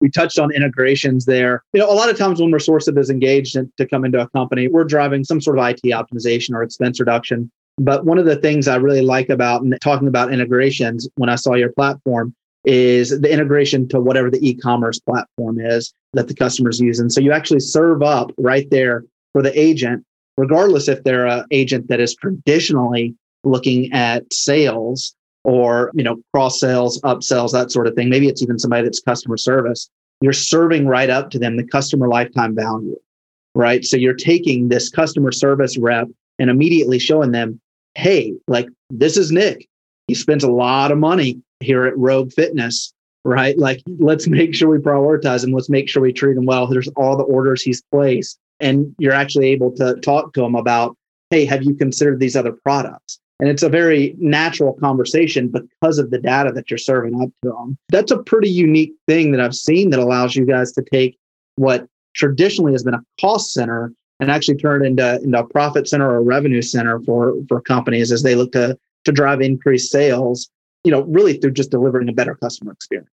We 0.00 0.08
touched 0.08 0.38
on 0.38 0.54
integrations 0.54 1.24
there. 1.24 1.64
You 1.72 1.80
know, 1.80 1.90
a 1.90 1.94
lot 1.94 2.08
of 2.08 2.16
times 2.16 2.40
when 2.40 2.52
Resourcive 2.52 2.96
is 2.96 3.10
engaged 3.10 3.56
in, 3.56 3.72
to 3.76 3.86
come 3.86 4.04
into 4.04 4.20
a 4.20 4.28
company, 4.28 4.68
we're 4.68 4.84
driving 4.84 5.24
some 5.24 5.40
sort 5.40 5.58
of 5.58 5.66
IT 5.66 5.82
optimization 5.86 6.54
or 6.54 6.62
expense 6.62 7.00
reduction. 7.00 7.50
But 7.78 8.04
one 8.04 8.18
of 8.18 8.24
the 8.24 8.36
things 8.36 8.68
I 8.68 8.76
really 8.76 9.02
like 9.02 9.28
about 9.28 9.64
talking 9.80 10.08
about 10.08 10.32
integrations 10.32 11.08
when 11.16 11.28
I 11.28 11.36
saw 11.36 11.54
your 11.54 11.72
platform 11.72 12.34
is 12.64 13.20
the 13.20 13.32
integration 13.32 13.88
to 13.88 14.00
whatever 14.00 14.30
the 14.30 14.46
e-commerce 14.46 14.98
platform 14.98 15.60
is 15.60 15.92
that 16.12 16.28
the 16.28 16.34
customers 16.34 16.80
use. 16.80 16.98
And 16.98 17.12
so 17.12 17.20
you 17.20 17.32
actually 17.32 17.60
serve 17.60 18.02
up 18.02 18.32
right 18.36 18.68
there 18.70 19.04
for 19.32 19.42
the 19.42 19.58
agent, 19.58 20.04
regardless 20.36 20.88
if 20.88 21.02
they're 21.04 21.26
an 21.26 21.44
agent 21.50 21.88
that 21.88 22.00
is 22.00 22.14
traditionally 22.16 23.14
looking 23.44 23.92
at 23.92 24.30
sales 24.32 25.14
or 25.44 25.92
you 25.94 26.02
know 26.02 26.20
cross 26.34 26.58
sales 26.58 27.00
upsells 27.02 27.52
that 27.52 27.70
sort 27.70 27.86
of 27.86 27.94
thing. 27.94 28.10
Maybe 28.10 28.28
it's 28.28 28.42
even 28.42 28.58
somebody 28.58 28.82
that's 28.82 29.00
customer 29.00 29.36
service. 29.36 29.88
You're 30.20 30.32
serving 30.32 30.88
right 30.88 31.08
up 31.08 31.30
to 31.30 31.38
them 31.38 31.56
the 31.56 31.64
customer 31.64 32.08
lifetime 32.08 32.56
value 32.56 32.96
right? 33.58 33.84
So 33.84 33.96
you're 33.96 34.14
taking 34.14 34.68
this 34.68 34.88
customer 34.88 35.32
service 35.32 35.76
rep 35.76 36.08
and 36.38 36.48
immediately 36.48 36.98
showing 36.98 37.32
them 37.32 37.60
hey 37.98 38.32
like 38.46 38.68
this 38.90 39.16
is 39.16 39.30
nick. 39.30 39.68
He 40.06 40.14
spends 40.14 40.44
a 40.44 40.50
lot 40.50 40.92
of 40.92 40.98
money 40.98 41.42
here 41.60 41.84
at 41.84 41.98
rogue 41.98 42.32
fitness 42.32 42.94
right? 43.24 43.58
Like 43.58 43.82
let's 43.98 44.26
make 44.26 44.54
sure 44.54 44.70
we 44.70 44.78
prioritize 44.78 45.44
him. 45.44 45.52
Let's 45.52 45.68
make 45.68 45.88
sure 45.88 46.02
we 46.02 46.12
treat 46.12 46.36
him 46.36 46.46
well. 46.46 46.66
There's 46.66 46.88
all 46.96 47.16
the 47.16 47.24
orders 47.24 47.62
he's 47.62 47.82
placed. 47.92 48.38
And 48.60 48.94
you're 48.98 49.12
actually 49.12 49.48
able 49.48 49.70
to 49.76 49.94
talk 49.96 50.32
to 50.34 50.44
him 50.44 50.54
about 50.54 50.96
hey 51.30 51.44
have 51.44 51.62
you 51.62 51.74
considered 51.74 52.20
these 52.20 52.36
other 52.36 52.52
products? 52.52 53.18
And 53.40 53.48
it's 53.48 53.62
a 53.62 53.68
very 53.68 54.16
natural 54.18 54.72
conversation 54.74 55.48
because 55.48 55.98
of 55.98 56.10
the 56.10 56.18
data 56.18 56.50
that 56.52 56.70
you're 56.70 56.78
serving 56.78 57.20
up 57.20 57.28
to 57.44 57.50
them. 57.50 57.78
That's 57.90 58.10
a 58.10 58.18
pretty 58.18 58.50
unique 58.50 58.94
thing 59.06 59.30
that 59.32 59.40
I've 59.40 59.54
seen 59.54 59.90
that 59.90 60.00
allows 60.00 60.34
you 60.34 60.44
guys 60.44 60.72
to 60.72 60.84
take 60.92 61.16
what 61.54 61.86
traditionally 62.14 62.72
has 62.72 62.82
been 62.82 62.94
a 62.94 63.04
cost 63.20 63.52
center 63.52 63.92
and 64.20 64.30
actually 64.30 64.56
turn 64.56 64.84
into, 64.84 65.20
into 65.22 65.38
a 65.38 65.46
profit 65.46 65.88
center 65.88 66.10
or 66.10 66.22
revenue 66.22 66.62
center 66.62 67.00
for, 67.00 67.34
for 67.48 67.60
companies 67.60 68.10
as 68.10 68.22
they 68.22 68.34
look 68.34 68.52
to, 68.52 68.76
to 69.04 69.12
drive 69.12 69.40
increased 69.40 69.90
sales, 69.90 70.50
you 70.84 70.90
know, 70.90 71.02
really 71.02 71.34
through 71.34 71.52
just 71.52 71.70
delivering 71.70 72.08
a 72.08 72.12
better 72.12 72.34
customer 72.34 72.72
experience. 72.72 73.10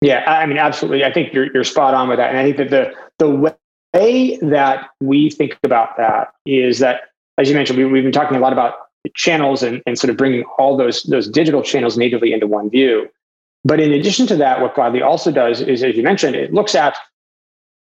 Yeah, 0.00 0.24
I 0.26 0.46
mean, 0.46 0.58
absolutely. 0.58 1.04
I 1.04 1.12
think 1.12 1.34
you're, 1.34 1.52
you're 1.52 1.64
spot 1.64 1.94
on 1.94 2.08
with 2.08 2.18
that. 2.18 2.30
And 2.30 2.38
I 2.38 2.44
think 2.44 2.56
that 2.56 2.70
the, 2.70 2.94
the 3.18 3.54
way 3.94 4.38
that 4.42 4.90
we 5.00 5.30
think 5.30 5.58
about 5.64 5.96
that 5.96 6.32
is 6.46 6.78
that, 6.78 7.02
as 7.36 7.48
you 7.48 7.54
mentioned, 7.54 7.78
we, 7.78 7.84
we've 7.84 8.04
been 8.04 8.12
talking 8.12 8.36
a 8.36 8.40
lot 8.40 8.52
about 8.52 8.74
channels 9.14 9.62
and, 9.62 9.82
and 9.86 9.98
sort 9.98 10.10
of 10.10 10.16
bringing 10.16 10.44
all 10.58 10.76
those 10.76 11.02
those 11.04 11.28
digital 11.28 11.62
channels 11.62 11.96
natively 11.96 12.32
into 12.32 12.46
one 12.46 12.68
view. 12.70 13.08
But 13.64 13.80
in 13.80 13.92
addition 13.92 14.26
to 14.28 14.36
that, 14.36 14.60
what 14.60 14.74
Gladly 14.74 15.02
also 15.02 15.30
does 15.30 15.60
is, 15.60 15.82
as 15.82 15.96
you 15.96 16.02
mentioned, 16.02 16.36
it 16.36 16.52
looks 16.52 16.74
at 16.74 16.96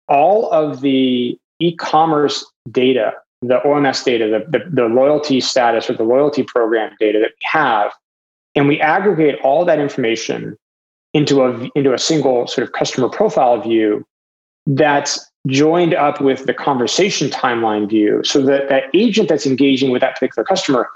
all 0.08 0.50
of 0.50 0.80
the 0.80 1.38
e-commerce 1.60 2.44
data, 2.70 3.12
the 3.42 3.60
OMS 3.64 4.04
data, 4.04 4.26
the, 4.28 4.58
the, 4.58 4.64
the 4.70 4.84
loyalty 4.86 5.40
status 5.40 5.88
or 5.88 5.94
the 5.94 6.02
loyalty 6.02 6.42
program 6.42 6.94
data 6.98 7.18
that 7.18 7.30
we 7.30 7.44
have, 7.44 7.92
and 8.54 8.68
we 8.68 8.80
aggregate 8.80 9.38
all 9.42 9.64
that 9.64 9.78
information 9.78 10.56
into 11.12 11.42
a 11.42 11.68
into 11.74 11.92
a 11.92 11.98
single 11.98 12.46
sort 12.46 12.66
of 12.66 12.72
customer 12.72 13.08
profile 13.08 13.60
view 13.60 14.04
that's 14.66 15.30
joined 15.48 15.94
up 15.94 16.20
with 16.20 16.46
the 16.46 16.54
conversation 16.54 17.30
timeline 17.30 17.88
view 17.88 18.22
so 18.24 18.42
that 18.42 18.68
that 18.68 18.84
agent 18.94 19.28
that's 19.28 19.46
engaging 19.46 19.90
with 19.90 20.00
that 20.00 20.14
particular 20.14 20.44
customer 20.44 20.88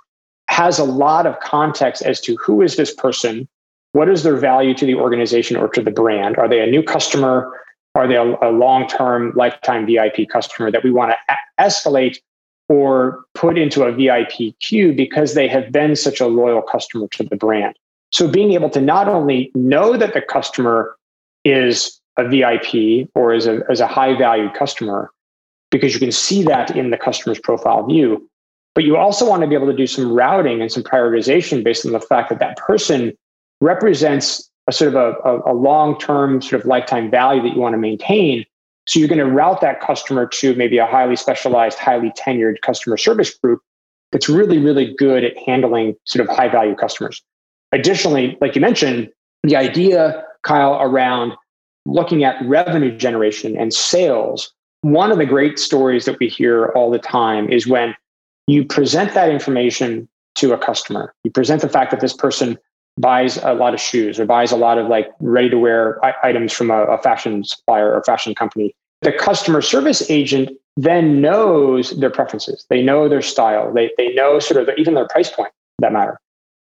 has 0.49 0.78
a 0.78 0.85
lot 0.85 1.26
of 1.26 1.38
context 1.40 2.02
as 2.02 2.21
to 2.21 2.37
who 2.37 2.61
is 2.61 2.76
this 2.76 2.94
person, 2.94 3.49
what 3.92 4.09
is 4.09 4.23
their 4.23 4.37
value 4.37 4.75
to 4.75 4.85
the 4.85 4.94
organization 4.94 5.56
or 5.56 5.68
to 5.68 5.80
the 5.80 5.90
brand? 5.90 6.37
Are 6.37 6.49
they 6.49 6.61
a 6.61 6.66
new 6.66 6.83
customer? 6.83 7.50
Are 7.95 8.09
they 8.09 8.17
a, 8.17 8.37
a 8.43 8.51
long 8.51 8.89
term 8.89 9.33
lifetime 9.37 9.87
VIP 9.87 10.29
customer 10.29 10.71
that 10.71 10.83
we 10.83 10.91
want 10.91 11.13
to 11.13 11.35
a- 11.35 11.63
escalate 11.63 12.19
or 12.69 13.25
put 13.35 13.59
into 13.59 13.85
a 13.85 13.93
VIP 13.93 14.59
queue 14.61 14.93
because 14.93 15.35
they 15.35 15.47
have 15.49 15.71
been 15.71 15.95
such 15.95 16.21
a 16.21 16.27
loyal 16.27 16.63
customer 16.63 17.07
to 17.09 17.25
the 17.25 17.37
brand? 17.37 17.77
So 18.11 18.29
being 18.29 18.53
able 18.53 18.71
to 18.71 18.81
not 18.81 19.09
only 19.09 19.51
know 19.55 19.97
that 19.97 20.15
the 20.15 20.21
customer 20.21 20.97
is 21.45 22.01
a 22.17 22.29
VIP 22.29 23.09
or 23.15 23.35
is 23.35 23.47
a, 23.47 23.61
is 23.71 23.81
a 23.81 23.87
high 23.87 24.17
value 24.17 24.51
customer, 24.51 25.11
because 25.71 25.93
you 25.93 26.01
can 26.01 26.13
see 26.13 26.43
that 26.45 26.77
in 26.77 26.91
the 26.91 26.97
customer's 26.97 27.41
profile 27.41 27.85
view, 27.85 28.29
but 28.75 28.85
you 28.85 28.97
also 28.97 29.29
want 29.29 29.43
to 29.43 29.49
be 29.49 29.55
able 29.55 29.67
to 29.67 29.77
do 29.77 29.87
some 29.87 30.13
routing 30.13 30.61
and 30.61 30.71
some 30.71 30.83
prioritization 30.83 31.65
based 31.65 31.85
on 31.85 31.93
the 31.93 32.01
fact 32.01 32.29
that 32.29 32.39
that 32.39 32.57
person 32.57 33.13
represents 33.61 34.51
a 34.66 34.73
sort 34.73 34.94
of 34.94 34.97
a, 34.97 35.28
a, 35.28 35.52
a 35.52 35.54
long-term 35.54 36.40
sort 36.40 36.61
of 36.61 36.66
lifetime 36.66 37.11
value 37.11 37.42
that 37.42 37.54
you 37.54 37.61
want 37.61 37.75
to 37.75 37.78
maintain. 37.78 38.44
So 38.87 38.99
you're 38.99 39.09
going 39.09 39.18
to 39.18 39.26
route 39.26 39.61
that 39.61 39.80
customer 39.80 40.26
to 40.26 40.54
maybe 40.54 40.78
a 40.78 40.87
highly 40.87 41.16
specialized, 41.16 41.78
highly 41.78 42.11
tenured 42.11 42.61
customer 42.62 42.97
service 42.97 43.35
group 43.35 43.61
that's 44.12 44.28
really, 44.28 44.59
really 44.59 44.94
good 44.94 45.25
at 45.25 45.37
handling 45.38 45.97
sort 46.04 46.28
of 46.28 46.35
high 46.35 46.49
value 46.49 46.75
customers. 46.75 47.23
Additionally, 47.73 48.38
like 48.40 48.54
you 48.54 48.61
mentioned, 48.61 49.11
the 49.42 49.56
idea, 49.56 50.25
Kyle, 50.42 50.80
around 50.80 51.33
looking 51.87 52.25
at 52.25 52.37
revenue 52.47 52.97
generation 52.97 53.56
and 53.56 53.73
sales, 53.73 54.52
one 54.83 55.11
of 55.11 55.18
the 55.18 55.26
great 55.26 55.59
stories 55.59 56.04
that 56.04 56.18
we 56.18 56.28
hear 56.28 56.66
all 56.68 56.90
the 56.90 56.99
time 56.99 57.49
is 57.50 57.66
when 57.66 57.94
you 58.47 58.64
present 58.64 59.14
that 59.14 59.30
information 59.30 60.09
to 60.37 60.52
a 60.52 60.59
customer. 60.59 61.14
You 61.25 61.30
present 61.30 61.62
the 61.62 61.68
fact 61.68 61.90
that 61.90 62.00
this 62.00 62.14
person 62.14 62.59
buys 62.99 63.39
a 63.39 63.55
lot 63.55 63.75
of 63.75 63.81
shoes 63.81 64.21
or 64.21 64.27
buys 64.27 64.53
a 64.53 64.57
lot 64.57 64.79
of 64.79 64.89
like 64.89 65.11
ready 65.21 65.51
to 65.51 65.59
wear 65.59 65.99
items 66.25 66.53
from 66.53 66.71
a, 66.71 66.85
a 66.85 66.99
fashion 66.99 67.45
supplier 67.45 67.93
or 67.93 68.03
fashion 68.05 68.35
company. 68.35 68.75
The 69.03 69.13
customer 69.13 69.61
service 69.61 70.09
agent 70.11 70.51
then 70.77 71.21
knows 71.21 71.91
their 71.99 72.11
preferences. 72.11 72.65
They 72.71 72.83
know 72.83 73.09
their 73.09 73.23
style. 73.23 73.73
They, 73.73 73.91
they 73.97 74.15
know 74.15 74.39
sort 74.39 74.69
of 74.69 74.75
even 74.79 74.95
their 74.95 75.09
price 75.09 75.31
point 75.31 75.53
that 75.81 75.93
matter. 75.93 76.19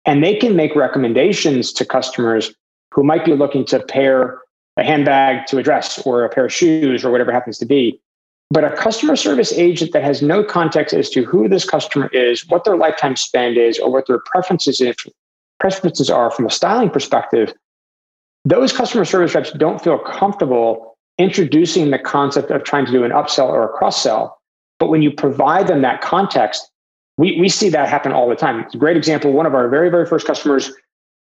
And 0.06 0.24
they 0.24 0.36
can 0.36 0.56
make 0.56 0.76
recommendations 0.76 1.72
to 1.74 1.86
customers 1.86 2.54
who 2.92 3.04
might 3.04 3.24
be 3.24 3.34
looking 3.34 3.66
to 3.66 3.80
pair 3.80 4.40
a 4.78 4.84
handbag 4.84 5.46
to 5.48 5.58
a 5.58 5.64
dress 5.64 6.02
or 6.06 6.24
a 6.24 6.30
pair 6.30 6.46
of 6.46 6.54
shoes 6.54 7.06
or 7.06 7.12
whatever 7.12 7.32
happens 7.32 7.58
to 7.60 7.66
be 7.66 8.00
but 8.52 8.66
a 8.66 8.76
customer 8.76 9.16
service 9.16 9.54
agent 9.54 9.94
that 9.94 10.04
has 10.04 10.22
no 10.22 10.44
context 10.44 10.94
as 10.94 11.10
to 11.12 11.24
who 11.24 11.48
this 11.48 11.64
customer 11.64 12.08
is, 12.12 12.46
what 12.50 12.66
their 12.66 12.76
lifetime 12.76 13.16
spend 13.16 13.58
is, 13.58 13.80
or 13.80 13.90
what 13.90 14.08
their 14.08 14.20
preferences 14.20 14.82
preferences 15.62 16.10
are 16.10 16.32
from 16.32 16.46
a 16.48 16.50
styling 16.50 16.90
perspective, 16.90 17.54
those 18.44 18.74
customer 18.74 19.06
service 19.06 19.36
reps 19.36 19.52
don't 19.52 19.82
feel 19.82 20.00
comfortable 20.00 20.98
introducing 21.20 21.92
the 21.92 22.00
concept 22.00 22.50
of 22.50 22.64
trying 22.64 22.86
to 22.86 22.92
do 22.92 23.04
an 23.04 23.12
upsell 23.12 23.46
or 23.46 23.64
a 23.64 23.70
cross 23.70 24.02
sell. 24.02 24.40
But 24.80 24.88
when 24.88 25.04
you 25.04 25.12
provide 25.12 25.68
them 25.68 25.84
that 25.84 26.02
context, 26.02 26.70
we, 27.18 27.40
we 27.40 27.48
see 27.48 27.70
that 27.70 27.88
happen 27.88 28.12
all 28.12 28.28
the 28.28 28.36
time. 28.36 28.62
It's 28.62 28.74
a 28.74 28.80
great 28.80 28.98
example. 28.98 29.32
One 29.32 29.46
of 29.46 29.54
our 29.54 29.70
very, 29.70 29.90
very 29.90 30.08
first 30.08 30.26
customers 30.26 30.72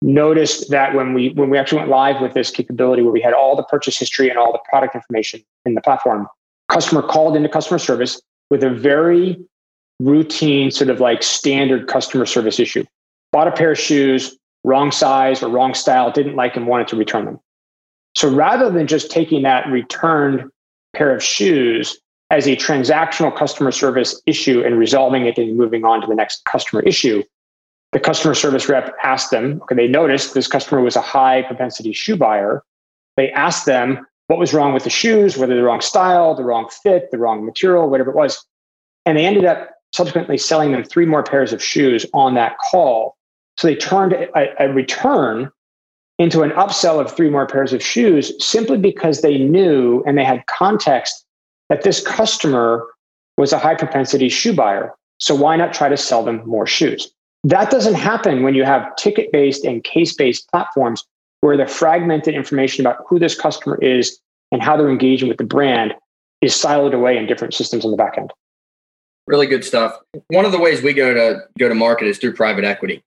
noticed 0.02 0.70
that 0.70 0.94
when 0.96 1.14
we 1.14 1.30
when 1.30 1.50
we 1.50 1.58
actually 1.58 1.80
went 1.80 1.90
live 1.90 2.22
with 2.22 2.34
this 2.34 2.52
capability 2.52 3.02
where 3.02 3.12
we 3.12 3.22
had 3.22 3.34
all 3.34 3.56
the 3.56 3.64
purchase 3.64 3.98
history 3.98 4.30
and 4.30 4.38
all 4.38 4.52
the 4.52 4.60
product 4.70 4.96
information 4.96 5.42
in 5.66 5.76
the 5.76 5.82
platform, 5.82 6.28
customer 6.70 7.02
called 7.02 7.36
into 7.36 7.50
customer 7.50 7.80
service 7.80 8.22
with 8.50 8.64
a 8.64 8.70
very 8.70 9.38
routine, 10.00 10.72
sort 10.72 10.90
of 10.90 11.00
like 11.00 11.24
standard 11.24 11.88
customer 11.88 12.26
service 12.26 12.60
issue. 12.60 12.86
Bought 13.34 13.48
a 13.48 13.52
pair 13.52 13.72
of 13.72 13.80
shoes, 13.80 14.38
wrong 14.64 14.92
size 14.92 15.44
or 15.44 15.50
wrong 15.50 15.74
style, 15.74 16.12
didn't 16.12 16.36
like 16.36 16.54
them, 16.54 16.68
wanted 16.68 16.88
to 16.90 16.96
return 16.96 17.26
them. 17.26 17.40
So 18.16 18.34
rather 18.34 18.70
than 18.70 18.88
just 18.88 19.12
taking 19.12 19.42
that 19.42 19.68
returned 19.68 20.50
pair 20.94 21.14
of 21.14 21.22
shoes 21.22 22.00
as 22.30 22.48
a 22.48 22.56
transactional 22.56 23.36
customer 23.36 23.72
service 23.72 24.22
issue 24.26 24.64
and 24.64 24.78
resolving 24.78 25.26
it 25.26 25.38
and 25.38 25.58
moving 25.58 25.84
on 25.84 26.00
to 26.02 26.08
the 26.08 26.16
next 26.16 26.46
customer 26.46 26.82
issue, 26.84 27.24
the 27.92 28.00
customer 28.00 28.34
service 28.34 28.70
rep 28.70 28.96
asked 29.04 29.32
them, 29.32 29.60
okay, 29.64 29.76
they 29.76 29.88
noticed 29.88 30.34
this 30.34 30.48
customer 30.48 30.82
was 30.82 30.96
a 30.96 31.02
high 31.02 31.42
propensity 31.42 31.92
shoe 31.92 32.16
buyer. 32.16 32.64
They 33.18 33.32
asked 33.32 33.66
them, 33.66 34.06
what 34.28 34.40
was 34.40 34.54
wrong 34.54 34.74
with 34.74 34.84
the 34.84 34.90
shoes, 34.90 35.38
whether 35.38 35.56
the 35.56 35.64
wrong 35.64 35.82
style, 35.82 36.34
the 36.34 36.44
wrong 36.44 36.70
fit, 36.70 37.12
the 37.12 37.18
wrong 37.18 37.46
material, 37.46 37.90
whatever 37.90 38.10
it 38.12 38.16
was. 38.16 38.44
And 39.06 39.18
they 39.18 39.26
ended 39.26 39.46
up 39.46 39.72
subsequently 39.94 40.38
selling 40.38 40.72
them 40.72 40.84
three 40.84 41.06
more 41.06 41.24
pairs 41.24 41.54
of 41.54 41.62
shoes 41.62 42.06
on 42.14 42.36
that 42.36 42.58
call. 42.72 43.16
So 43.58 43.68
they 43.68 43.76
turned 43.76 44.14
a, 44.14 44.64
a 44.64 44.74
return 44.74 45.52
into 46.20 46.42
an 46.42 46.52
upsell 46.52 47.00
of 47.00 47.12
three 47.12 47.30
more 47.30 47.48
pairs 47.48 47.74
of 47.74 47.84
shoes 47.84 48.34
simply 48.44 48.78
because 48.78 49.22
they 49.22 49.38
knew 49.38 50.04
and 50.06 50.18
they 50.18 50.24
had 50.24 50.46
context 50.46 51.26
that 51.70 51.84
this 51.84 52.02
customer 52.06 52.86
was 53.38 53.52
a 53.52 53.60
high 53.60 53.76
propensity 53.76 54.30
shoe 54.30 54.54
buyer. 54.54 54.94
So 55.20 55.34
why 55.34 55.56
not 55.56 55.74
try 55.74 55.90
to 55.90 55.98
sell 55.98 56.24
them 56.24 56.46
more 56.46 56.68
shoes? 56.68 57.12
That 57.44 57.70
doesn't 57.70 57.96
happen 57.96 58.44
when 58.44 58.54
you 58.56 58.64
have 58.64 58.96
ticket 58.96 59.32
based 59.32 59.66
and 59.66 59.84
case 59.84 60.14
based 60.14 60.50
platforms 60.50 61.04
where 61.42 61.58
the 61.58 61.68
fragmented 61.68 62.36
information 62.36 62.86
about 62.86 63.04
who 63.08 63.20
this 63.20 63.36
customer 63.36 63.78
is 63.82 64.20
and 64.52 64.62
how 64.62 64.78
they're 64.78 64.90
engaging 64.90 65.28
with 65.28 65.38
the 65.38 65.44
brand 65.44 65.94
is 66.42 66.54
siloed 66.54 66.94
away 66.94 67.18
in 67.18 67.26
different 67.26 67.54
systems 67.54 67.84
on 67.84 67.92
the 67.92 67.98
back 67.98 68.18
end. 68.18 68.32
Really 69.28 69.48
good 69.48 69.66
stuff. 69.66 69.98
One 70.28 70.46
of 70.46 70.52
the 70.52 70.60
ways 70.60 70.82
we 70.82 70.94
go 70.94 71.14
to 71.14 71.40
go 71.58 71.70
to 71.70 71.76
market 71.76 72.08
is 72.08 72.18
through 72.18 72.34
private 72.34 72.64
equity. 72.64 73.04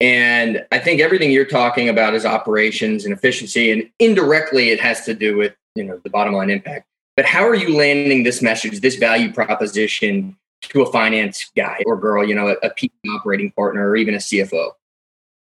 And 0.00 0.64
I 0.70 0.78
think 0.78 1.00
everything 1.00 1.32
you're 1.32 1.44
talking 1.44 1.88
about 1.88 2.14
is 2.14 2.24
operations 2.24 3.04
and 3.04 3.12
efficiency, 3.12 3.72
and 3.72 3.90
indirectly 3.98 4.70
it 4.70 4.80
has 4.80 5.04
to 5.06 5.14
do 5.14 5.36
with 5.36 5.54
you 5.74 5.84
know 5.84 6.00
the 6.04 6.10
bottom 6.10 6.34
line 6.34 6.50
impact. 6.50 6.86
But 7.16 7.24
how 7.24 7.46
are 7.46 7.54
you 7.54 7.76
landing 7.76 8.22
this 8.22 8.40
message, 8.40 8.80
this 8.80 8.94
value 8.94 9.32
proposition 9.32 10.36
to 10.62 10.82
a 10.82 10.92
finance 10.92 11.50
guy 11.56 11.82
or 11.86 11.96
girl, 11.96 12.24
you 12.24 12.34
know, 12.34 12.48
a, 12.48 12.66
a 12.66 12.72
operating 13.10 13.50
partner 13.52 13.88
or 13.88 13.96
even 13.96 14.14
a 14.14 14.18
CFO? 14.18 14.70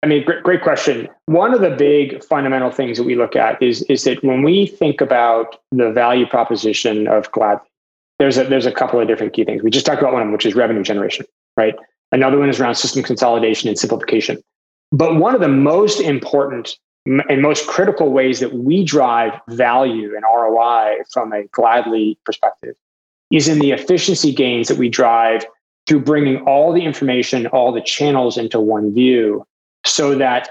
I 0.04 0.06
mean, 0.06 0.26
great, 0.26 0.44
great 0.44 0.62
question. 0.62 1.08
One 1.28 1.54
of 1.54 1.62
the 1.62 1.70
big 1.70 2.24
fundamental 2.24 2.70
things 2.72 2.98
that 2.98 3.06
we 3.06 3.16
look 3.16 3.36
at 3.36 3.62
is 3.62 3.84
is 3.84 4.04
that 4.04 4.24
when 4.24 4.44
we 4.44 4.68
think 4.68 5.02
about 5.02 5.62
the 5.72 5.92
value 5.92 6.28
proposition 6.28 7.08
of 7.08 7.32
Glad, 7.32 7.60
there's 8.20 8.38
a 8.38 8.44
there's 8.44 8.66
a 8.66 8.72
couple 8.72 9.00
of 9.00 9.08
different 9.08 9.34
key 9.34 9.46
things. 9.46 9.64
We 9.64 9.72
just 9.72 9.86
talked 9.86 10.02
about 10.02 10.14
one 10.14 10.22
of 10.22 10.28
them, 10.28 10.34
which 10.34 10.46
is 10.46 10.56
revenue 10.56 10.84
generation, 10.84 11.26
right? 11.56 11.76
Another 12.13 12.38
one 12.38 12.48
is 12.48 12.60
around 12.60 12.75
system 12.75 13.03
consolidation 13.03 13.67
and 13.67 13.77
simplification. 13.77 14.41
But 14.91 15.15
one 15.15 15.34
of 15.34 15.41
the 15.41 15.48
most 15.48 16.00
important 16.00 16.77
and 17.05 17.41
most 17.41 17.67
critical 17.67 18.12
ways 18.12 18.39
that 18.39 18.53
we 18.53 18.86
drive 18.86 19.34
value 19.50 20.15
and 20.15 20.24
ROI 20.24 20.98
from 21.12 21.34
a 21.34 21.43
Gladly 21.51 22.17
perspective 22.24 22.75
is 23.32 23.48
in 23.48 23.60
the 23.60 23.72
efficiency 23.72 24.32
gains 24.32 24.67
that 24.67 24.77
we 24.77 24.89
drive 24.89 25.43
through 25.88 26.01
bringing 26.01 26.38
all 26.46 26.72
the 26.72 26.86
information, 26.86 27.48
all 27.48 27.74
the 27.74 27.82
channels 27.82 28.38
into 28.38 28.60
one 28.60 28.93
view 28.93 29.43
so 29.84 30.15
that 30.15 30.50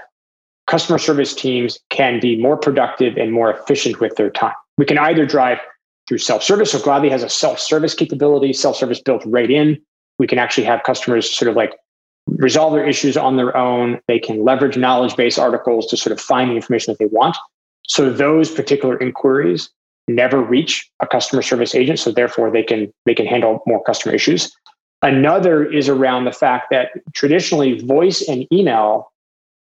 customer 0.67 0.99
service 0.99 1.33
teams 1.33 1.79
can 1.89 2.19
be 2.19 2.39
more 2.39 2.57
productive 2.57 3.17
and 3.17 3.31
more 3.31 3.51
efficient 3.51 4.01
with 4.01 4.15
their 4.17 4.29
time. 4.29 4.53
We 4.77 4.85
can 4.85 4.97
either 4.97 5.25
drive 5.25 5.59
through 6.07 6.19
self-service. 6.19 6.73
So 6.73 6.79
Gladly 6.79 7.09
has 7.09 7.23
a 7.23 7.29
self-service 7.29 7.95
capability, 7.95 8.51
self-service 8.51 9.01
built 9.01 9.23
right 9.25 9.49
in. 9.49 9.81
We 10.19 10.27
can 10.27 10.39
actually 10.39 10.65
have 10.65 10.83
customers 10.83 11.29
sort 11.29 11.49
of 11.49 11.55
like 11.55 11.75
resolve 12.27 12.73
their 12.73 12.87
issues 12.87 13.17
on 13.17 13.37
their 13.37 13.55
own. 13.55 13.99
They 14.07 14.19
can 14.19 14.43
leverage 14.43 14.77
knowledge 14.77 15.15
base 15.15 15.37
articles 15.37 15.87
to 15.87 15.97
sort 15.97 16.11
of 16.11 16.21
find 16.21 16.51
the 16.51 16.55
information 16.55 16.91
that 16.91 16.99
they 16.99 17.05
want. 17.05 17.35
So 17.83 18.11
those 18.11 18.49
particular 18.49 18.97
inquiries 18.99 19.69
never 20.07 20.41
reach 20.41 20.89
a 20.99 21.07
customer 21.07 21.41
service 21.41 21.75
agent. 21.75 21.99
So 21.99 22.11
therefore 22.11 22.51
they 22.51 22.63
can 22.63 22.93
they 23.05 23.15
can 23.15 23.25
handle 23.25 23.61
more 23.65 23.83
customer 23.83 24.15
issues. 24.15 24.55
Another 25.01 25.65
is 25.65 25.89
around 25.89 26.25
the 26.25 26.31
fact 26.31 26.67
that 26.71 26.91
traditionally 27.13 27.79
voice 27.79 28.21
and 28.27 28.47
email 28.53 29.11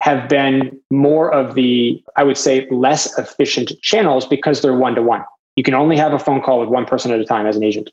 have 0.01 0.29
been 0.29 0.79
more 0.91 1.33
of 1.33 1.55
the, 1.55 2.03
I 2.17 2.23
would 2.23 2.37
say, 2.37 2.67
less 2.69 3.17
efficient 3.17 3.71
channels 3.81 4.27
because 4.27 4.61
they're 4.61 4.75
one 4.75 4.95
to 4.95 5.01
one. 5.01 5.23
You 5.55 5.63
can 5.63 5.73
only 5.73 5.97
have 5.97 6.13
a 6.13 6.19
phone 6.19 6.41
call 6.41 6.59
with 6.59 6.69
one 6.69 6.85
person 6.85 7.11
at 7.11 7.19
a 7.19 7.25
time 7.25 7.47
as 7.47 7.55
an 7.55 7.63
agent. 7.63 7.89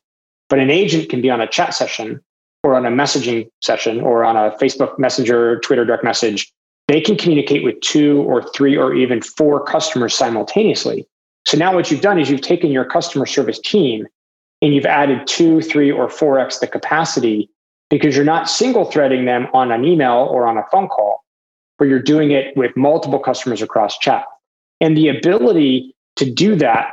But 0.49 0.59
an 0.59 0.71
agent 0.71 1.09
can 1.09 1.23
be 1.23 1.30
on 1.30 1.40
a 1.40 1.47
chat 1.47 1.73
session 1.73 2.21
or 2.62 2.75
on 2.75 2.87
a 2.87 2.90
messaging 2.90 3.49
session 3.62 4.00
or 4.00 4.25
on 4.25 4.37
a 4.37 4.50
Facebook 4.59 4.99
Messenger, 4.99 5.61
Twitter 5.61 5.85
direct 5.85 6.05
message, 6.05 6.52
they 6.88 7.00
can 7.00 7.17
communicate 7.17 7.64
with 7.64 7.81
two 7.81 8.23
or 8.23 8.43
three 8.43 8.76
or 8.76 8.95
even 8.95 9.23
four 9.23 9.64
customers 9.64 10.14
simultaneously. 10.14 11.07
So 11.47 11.57
now 11.57 11.75
what 11.75 11.90
you've 11.90 12.00
done 12.00 12.19
is 12.19 12.29
you've 12.29 12.40
taken 12.40 12.71
your 12.71 12.85
customer 12.85 13.26
service 13.26 13.59
team 13.59 14.07
and 14.61 14.75
you've 14.75 14.87
added 14.87 15.26
two, 15.26 15.62
three, 15.62 15.90
or 15.90 16.09
4x 16.09 16.61
the 16.61 16.67
capacity 16.67 17.49
because 17.88 18.14
you're 18.14 18.25
not 18.25 18.49
single 18.49 18.85
threading 18.85 19.25
them 19.25 19.49
on 19.55 19.73
an 19.73 19.85
email 19.85 20.29
or 20.31 20.47
on 20.47 20.59
a 20.59 20.64
phone 20.71 20.88
call, 20.88 21.25
but 21.79 21.87
you're 21.87 22.02
doing 22.02 22.31
it 22.31 22.57
with 22.57 22.76
multiple 22.76 23.19
customers 23.19 23.62
across 23.62 23.99
chat. 23.99 24.25
And 24.81 24.97
the 24.97 25.09
ability 25.09 25.95
to 26.17 26.31
do 26.31 26.57
that 26.57 26.90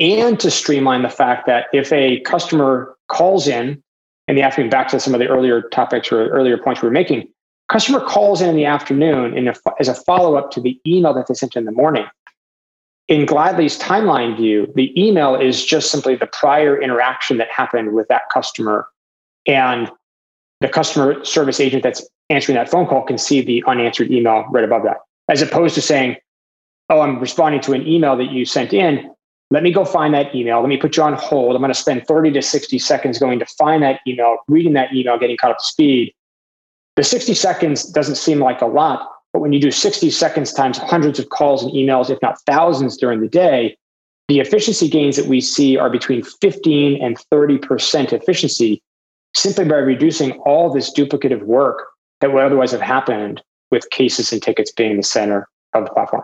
and 0.00 0.38
to 0.40 0.50
streamline 0.50 1.02
the 1.02 1.08
fact 1.08 1.46
that 1.46 1.66
if 1.72 1.92
a 1.92 2.20
customer 2.20 2.96
calls 3.08 3.46
in 3.46 3.82
in 4.28 4.36
the 4.36 4.42
afternoon, 4.42 4.70
back 4.70 4.88
to 4.88 5.00
some 5.00 5.14
of 5.14 5.20
the 5.20 5.28
earlier 5.28 5.62
topics 5.62 6.10
or 6.10 6.28
earlier 6.28 6.58
points 6.58 6.82
we 6.82 6.88
were 6.88 6.92
making, 6.92 7.28
customer 7.68 8.00
calls 8.00 8.40
in 8.40 8.48
in 8.48 8.56
the 8.56 8.64
afternoon 8.64 9.36
in 9.36 9.48
a, 9.48 9.54
as 9.78 9.88
a 9.88 9.94
follow 9.94 10.36
up 10.36 10.50
to 10.52 10.60
the 10.60 10.80
email 10.86 11.14
that 11.14 11.26
they 11.26 11.34
sent 11.34 11.56
in 11.56 11.64
the 11.64 11.72
morning. 11.72 12.04
In 13.08 13.24
Gladly's 13.24 13.78
timeline 13.78 14.36
view, 14.36 14.72
the 14.74 14.92
email 15.00 15.36
is 15.36 15.64
just 15.64 15.92
simply 15.92 16.16
the 16.16 16.26
prior 16.26 16.80
interaction 16.80 17.38
that 17.38 17.48
happened 17.50 17.92
with 17.92 18.08
that 18.08 18.22
customer. 18.32 18.88
And 19.46 19.90
the 20.60 20.68
customer 20.68 21.24
service 21.24 21.60
agent 21.60 21.84
that's 21.84 22.06
answering 22.30 22.56
that 22.56 22.68
phone 22.68 22.86
call 22.86 23.02
can 23.04 23.18
see 23.18 23.40
the 23.40 23.62
unanswered 23.68 24.10
email 24.10 24.44
right 24.50 24.64
above 24.64 24.82
that, 24.82 24.98
as 25.28 25.40
opposed 25.40 25.76
to 25.76 25.82
saying, 25.82 26.16
Oh, 26.88 27.00
I'm 27.00 27.18
responding 27.18 27.60
to 27.62 27.72
an 27.72 27.86
email 27.86 28.16
that 28.16 28.30
you 28.30 28.44
sent 28.44 28.72
in. 28.72 29.10
Let 29.50 29.62
me 29.62 29.72
go 29.72 29.84
find 29.84 30.12
that 30.14 30.34
email. 30.34 30.60
Let 30.60 30.68
me 30.68 30.76
put 30.76 30.96
you 30.96 31.04
on 31.04 31.12
hold. 31.14 31.54
I'm 31.54 31.62
going 31.62 31.72
to 31.72 31.78
spend 31.78 32.06
30 32.06 32.32
to 32.32 32.42
60 32.42 32.78
seconds 32.78 33.18
going 33.18 33.38
to 33.38 33.46
find 33.46 33.82
that 33.82 34.00
email, 34.06 34.38
reading 34.48 34.72
that 34.72 34.92
email, 34.92 35.18
getting 35.18 35.36
caught 35.36 35.52
up 35.52 35.58
to 35.58 35.64
speed. 35.64 36.12
The 36.96 37.04
60 37.04 37.34
seconds 37.34 37.84
doesn't 37.84 38.16
seem 38.16 38.40
like 38.40 38.60
a 38.60 38.66
lot, 38.66 39.08
but 39.32 39.40
when 39.40 39.52
you 39.52 39.60
do 39.60 39.70
60 39.70 40.10
seconds 40.10 40.52
times 40.52 40.78
hundreds 40.78 41.18
of 41.18 41.28
calls 41.28 41.62
and 41.62 41.72
emails, 41.72 42.10
if 42.10 42.18
not 42.22 42.40
thousands 42.46 42.96
during 42.96 43.20
the 43.20 43.28
day, 43.28 43.76
the 44.28 44.40
efficiency 44.40 44.88
gains 44.88 45.16
that 45.16 45.26
we 45.26 45.40
see 45.40 45.76
are 45.76 45.90
between 45.90 46.22
15 46.22 47.00
and 47.00 47.16
30% 47.32 48.12
efficiency 48.12 48.82
simply 49.36 49.66
by 49.66 49.76
reducing 49.76 50.32
all 50.40 50.72
this 50.72 50.92
duplicative 50.92 51.42
work 51.42 51.86
that 52.20 52.32
would 52.32 52.42
otherwise 52.42 52.72
have 52.72 52.80
happened 52.80 53.42
with 53.70 53.88
cases 53.90 54.32
and 54.32 54.42
tickets 54.42 54.72
being 54.72 54.96
the 54.96 55.02
center 55.02 55.46
of 55.74 55.84
the 55.84 55.92
platform. 55.92 56.22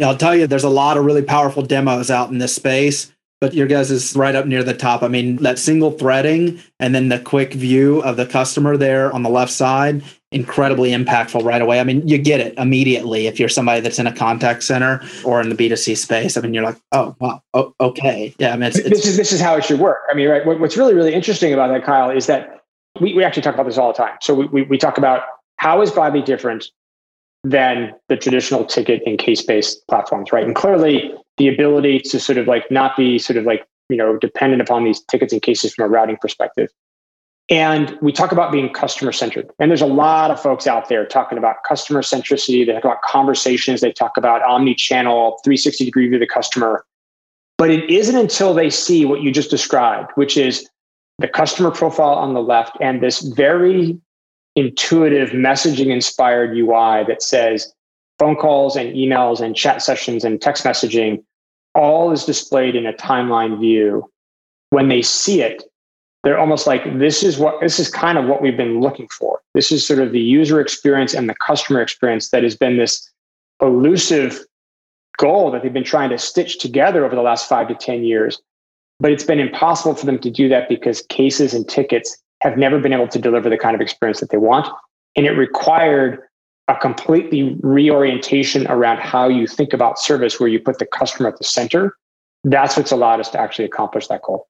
I'll 0.00 0.16
tell 0.16 0.34
you, 0.34 0.46
there's 0.46 0.64
a 0.64 0.68
lot 0.68 0.96
of 0.96 1.04
really 1.04 1.22
powerful 1.22 1.62
demos 1.62 2.10
out 2.10 2.30
in 2.30 2.38
this 2.38 2.54
space, 2.54 3.12
but 3.40 3.54
your 3.54 3.66
guys 3.66 3.90
is 3.90 4.14
right 4.14 4.34
up 4.34 4.46
near 4.46 4.62
the 4.62 4.74
top. 4.74 5.02
I 5.02 5.08
mean, 5.08 5.36
that 5.36 5.58
single 5.58 5.90
threading 5.90 6.60
and 6.78 6.94
then 6.94 7.08
the 7.08 7.18
quick 7.18 7.54
view 7.54 8.02
of 8.02 8.16
the 8.16 8.26
customer 8.26 8.76
there 8.76 9.12
on 9.12 9.22
the 9.22 9.30
left 9.30 9.52
side, 9.52 10.02
incredibly 10.32 10.90
impactful 10.90 11.42
right 11.44 11.62
away. 11.62 11.80
I 11.80 11.84
mean, 11.84 12.06
you 12.06 12.18
get 12.18 12.40
it 12.40 12.54
immediately 12.58 13.26
if 13.26 13.40
you're 13.40 13.48
somebody 13.48 13.80
that's 13.80 13.98
in 13.98 14.06
a 14.06 14.12
contact 14.12 14.64
center 14.64 15.00
or 15.24 15.40
in 15.40 15.48
the 15.48 15.54
B2C 15.54 15.96
space. 15.96 16.36
I 16.36 16.42
mean, 16.42 16.52
you're 16.52 16.64
like, 16.64 16.78
oh, 16.92 17.16
wow, 17.18 17.42
oh, 17.54 17.74
okay. 17.80 18.34
Yeah, 18.38 18.52
I 18.52 18.56
mean, 18.56 18.64
it's, 18.64 18.78
it's, 18.78 18.90
this 18.90 19.06
is 19.06 19.16
this 19.16 19.32
is 19.32 19.40
how 19.40 19.56
it 19.56 19.64
should 19.64 19.80
work. 19.80 20.00
I 20.10 20.14
mean, 20.14 20.28
right. 20.28 20.44
what's 20.46 20.76
really, 20.76 20.94
really 20.94 21.14
interesting 21.14 21.54
about 21.54 21.68
that, 21.68 21.84
Kyle, 21.84 22.10
is 22.10 22.26
that 22.26 22.64
we, 23.00 23.14
we 23.14 23.24
actually 23.24 23.42
talk 23.42 23.54
about 23.54 23.66
this 23.66 23.78
all 23.78 23.92
the 23.92 23.98
time. 23.98 24.16
So 24.20 24.34
we, 24.34 24.46
we, 24.46 24.62
we 24.62 24.78
talk 24.78 24.98
about 24.98 25.22
how 25.56 25.80
is 25.80 25.90
Gladly 25.90 26.22
different 26.22 26.70
than 27.46 27.94
the 28.08 28.16
traditional 28.16 28.64
ticket 28.64 29.02
and 29.06 29.18
case 29.18 29.40
based 29.40 29.86
platforms, 29.86 30.32
right? 30.32 30.44
And 30.44 30.54
clearly, 30.54 31.14
the 31.36 31.48
ability 31.48 32.00
to 32.00 32.18
sort 32.18 32.38
of 32.38 32.48
like 32.48 32.68
not 32.70 32.96
be 32.96 33.18
sort 33.18 33.36
of 33.36 33.44
like, 33.44 33.64
you 33.88 33.96
know, 33.96 34.16
dependent 34.16 34.62
upon 34.62 34.84
these 34.84 35.00
tickets 35.02 35.32
and 35.32 35.40
cases 35.40 35.72
from 35.74 35.84
a 35.84 35.88
routing 35.88 36.16
perspective. 36.20 36.70
And 37.48 37.96
we 38.02 38.10
talk 38.10 38.32
about 38.32 38.50
being 38.50 38.72
customer 38.72 39.12
centered. 39.12 39.48
And 39.60 39.70
there's 39.70 39.82
a 39.82 39.86
lot 39.86 40.32
of 40.32 40.42
folks 40.42 40.66
out 40.66 40.88
there 40.88 41.06
talking 41.06 41.38
about 41.38 41.62
customer 41.64 42.02
centricity. 42.02 42.66
They 42.66 42.72
talk 42.72 42.84
about 42.84 43.02
conversations. 43.02 43.80
They 43.80 43.92
talk 43.92 44.16
about 44.16 44.42
omni 44.42 44.74
channel, 44.74 45.38
360 45.44 45.84
degree 45.84 46.08
view 46.08 46.16
of 46.16 46.20
the 46.20 46.26
customer. 46.26 46.84
But 47.58 47.70
it 47.70 47.88
isn't 47.88 48.16
until 48.16 48.52
they 48.54 48.70
see 48.70 49.04
what 49.04 49.22
you 49.22 49.30
just 49.30 49.50
described, 49.50 50.10
which 50.16 50.36
is 50.36 50.68
the 51.18 51.28
customer 51.28 51.70
profile 51.70 52.14
on 52.14 52.34
the 52.34 52.42
left 52.42 52.76
and 52.80 53.00
this 53.00 53.20
very 53.20 53.96
intuitive 54.56 55.30
messaging 55.30 55.92
inspired 55.92 56.56
UI 56.56 57.04
that 57.06 57.22
says 57.22 57.72
phone 58.18 58.34
calls 58.34 58.74
and 58.74 58.94
emails 58.94 59.40
and 59.40 59.54
chat 59.54 59.82
sessions 59.82 60.24
and 60.24 60.40
text 60.40 60.64
messaging 60.64 61.22
all 61.74 62.10
is 62.10 62.24
displayed 62.24 62.74
in 62.74 62.86
a 62.86 62.92
timeline 62.94 63.60
view. 63.60 64.10
When 64.70 64.88
they 64.88 65.02
see 65.02 65.42
it, 65.42 65.62
they're 66.24 66.38
almost 66.38 66.66
like 66.66 66.98
this 66.98 67.22
is 67.22 67.38
what 67.38 67.60
this 67.60 67.78
is 67.78 67.88
kind 67.88 68.18
of 68.18 68.24
what 68.24 68.42
we've 68.42 68.56
been 68.56 68.80
looking 68.80 69.06
for. 69.08 69.40
This 69.54 69.70
is 69.70 69.86
sort 69.86 70.00
of 70.00 70.10
the 70.10 70.20
user 70.20 70.60
experience 70.60 71.14
and 71.14 71.28
the 71.28 71.36
customer 71.46 71.80
experience 71.80 72.30
that 72.30 72.42
has 72.42 72.56
been 72.56 72.78
this 72.78 73.08
elusive 73.62 74.40
goal 75.18 75.50
that 75.50 75.62
they've 75.62 75.72
been 75.72 75.84
trying 75.84 76.10
to 76.10 76.18
stitch 76.18 76.58
together 76.58 77.04
over 77.04 77.14
the 77.14 77.22
last 77.22 77.48
five 77.48 77.68
to 77.68 77.74
10 77.74 78.04
years. 78.04 78.40
But 78.98 79.12
it's 79.12 79.24
been 79.24 79.38
impossible 79.38 79.94
for 79.94 80.06
them 80.06 80.18
to 80.18 80.30
do 80.30 80.48
that 80.48 80.68
because 80.68 81.02
cases 81.02 81.54
and 81.54 81.68
tickets 81.68 82.16
have 82.46 82.56
never 82.56 82.78
been 82.78 82.92
able 82.92 83.08
to 83.08 83.18
deliver 83.18 83.50
the 83.50 83.58
kind 83.58 83.74
of 83.74 83.80
experience 83.80 84.20
that 84.20 84.30
they 84.30 84.36
want. 84.36 84.68
And 85.16 85.26
it 85.26 85.32
required 85.32 86.20
a 86.68 86.76
completely 86.76 87.56
reorientation 87.60 88.66
around 88.66 88.98
how 88.98 89.28
you 89.28 89.46
think 89.46 89.72
about 89.72 89.98
service, 89.98 90.40
where 90.40 90.48
you 90.48 90.60
put 90.60 90.78
the 90.78 90.86
customer 90.86 91.28
at 91.28 91.38
the 91.38 91.44
center. 91.44 91.96
That's 92.44 92.76
what's 92.76 92.92
allowed 92.92 93.20
us 93.20 93.30
to 93.30 93.40
actually 93.40 93.64
accomplish 93.64 94.08
that 94.08 94.22
goal. 94.22 94.46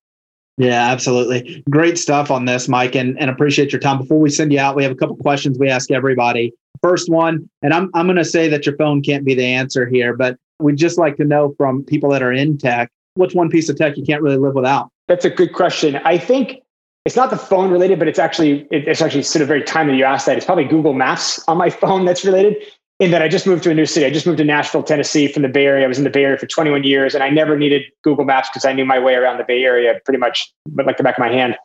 Yeah, 0.58 0.90
absolutely. 0.90 1.62
Great 1.70 1.98
stuff 1.98 2.30
on 2.30 2.46
this, 2.46 2.68
Mike, 2.68 2.94
and, 2.94 3.18
and 3.18 3.28
appreciate 3.28 3.72
your 3.72 3.80
time. 3.80 3.98
Before 3.98 4.18
we 4.18 4.30
send 4.30 4.52
you 4.52 4.58
out, 4.58 4.74
we 4.74 4.82
have 4.82 4.92
a 4.92 4.96
couple 4.96 5.16
questions 5.16 5.58
we 5.58 5.68
ask 5.68 5.90
everybody. 5.90 6.52
First 6.82 7.10
one, 7.10 7.48
and 7.62 7.74
I'm, 7.74 7.90
I'm 7.94 8.06
going 8.06 8.16
to 8.16 8.24
say 8.24 8.48
that 8.48 8.64
your 8.64 8.76
phone 8.76 9.02
can't 9.02 9.24
be 9.24 9.34
the 9.34 9.44
answer 9.44 9.86
here, 9.86 10.16
but 10.16 10.38
we'd 10.58 10.76
just 10.76 10.98
like 10.98 11.16
to 11.16 11.24
know 11.24 11.54
from 11.58 11.84
people 11.84 12.10
that 12.10 12.22
are 12.22 12.32
in 12.32 12.56
tech, 12.56 12.90
what's 13.14 13.34
one 13.34 13.50
piece 13.50 13.68
of 13.68 13.76
tech 13.76 13.96
you 13.96 14.04
can't 14.04 14.22
really 14.22 14.38
live 14.38 14.54
without? 14.54 14.90
That's 15.08 15.26
a 15.26 15.30
good 15.30 15.52
question. 15.52 15.96
I 15.96 16.16
think 16.16 16.62
it's 17.06 17.14
not 17.14 17.30
the 17.30 17.36
phone 17.36 17.70
related, 17.70 18.00
but 18.00 18.08
it's 18.08 18.18
actually 18.18 18.66
it's 18.72 19.00
actually 19.00 19.22
sort 19.22 19.40
of 19.40 19.46
very 19.46 19.62
timely 19.62 19.96
you 19.96 20.04
asked 20.04 20.26
that. 20.26 20.36
It's 20.36 20.44
probably 20.44 20.64
Google 20.64 20.92
Maps 20.92 21.42
on 21.46 21.56
my 21.56 21.70
phone 21.82 22.04
that's 22.04 22.24
related. 22.24 22.56
in 22.98 23.12
that 23.12 23.22
I 23.22 23.28
just 23.28 23.46
moved 23.46 23.62
to 23.62 23.70
a 23.70 23.74
new 23.74 23.86
city. 23.86 24.04
I 24.04 24.10
just 24.10 24.26
moved 24.26 24.38
to 24.38 24.44
Nashville, 24.44 24.82
Tennessee 24.82 25.28
from 25.28 25.42
the 25.42 25.48
Bay 25.48 25.66
Area. 25.66 25.84
I 25.84 25.88
was 25.88 25.98
in 25.98 26.04
the 26.04 26.10
Bay 26.10 26.24
Area 26.24 26.36
for 26.36 26.46
21 26.46 26.82
years 26.82 27.14
and 27.14 27.22
I 27.22 27.30
never 27.30 27.56
needed 27.56 27.82
Google 28.02 28.24
Maps 28.24 28.48
because 28.48 28.64
I 28.64 28.72
knew 28.72 28.84
my 28.84 28.98
way 28.98 29.14
around 29.14 29.38
the 29.38 29.44
Bay 29.44 29.62
Area 29.62 30.00
pretty 30.04 30.18
much 30.18 30.52
but 30.66 30.84
like 30.84 30.96
the 30.96 31.04
back 31.04 31.16
of 31.16 31.20
my 31.20 31.30
hand. 31.30 31.56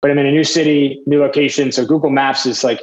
But 0.00 0.12
I'm 0.12 0.18
in 0.18 0.26
a 0.26 0.30
new 0.30 0.44
city, 0.44 1.02
new 1.06 1.20
location. 1.20 1.72
So 1.72 1.84
Google 1.84 2.10
Maps 2.10 2.46
is 2.46 2.62
like 2.62 2.80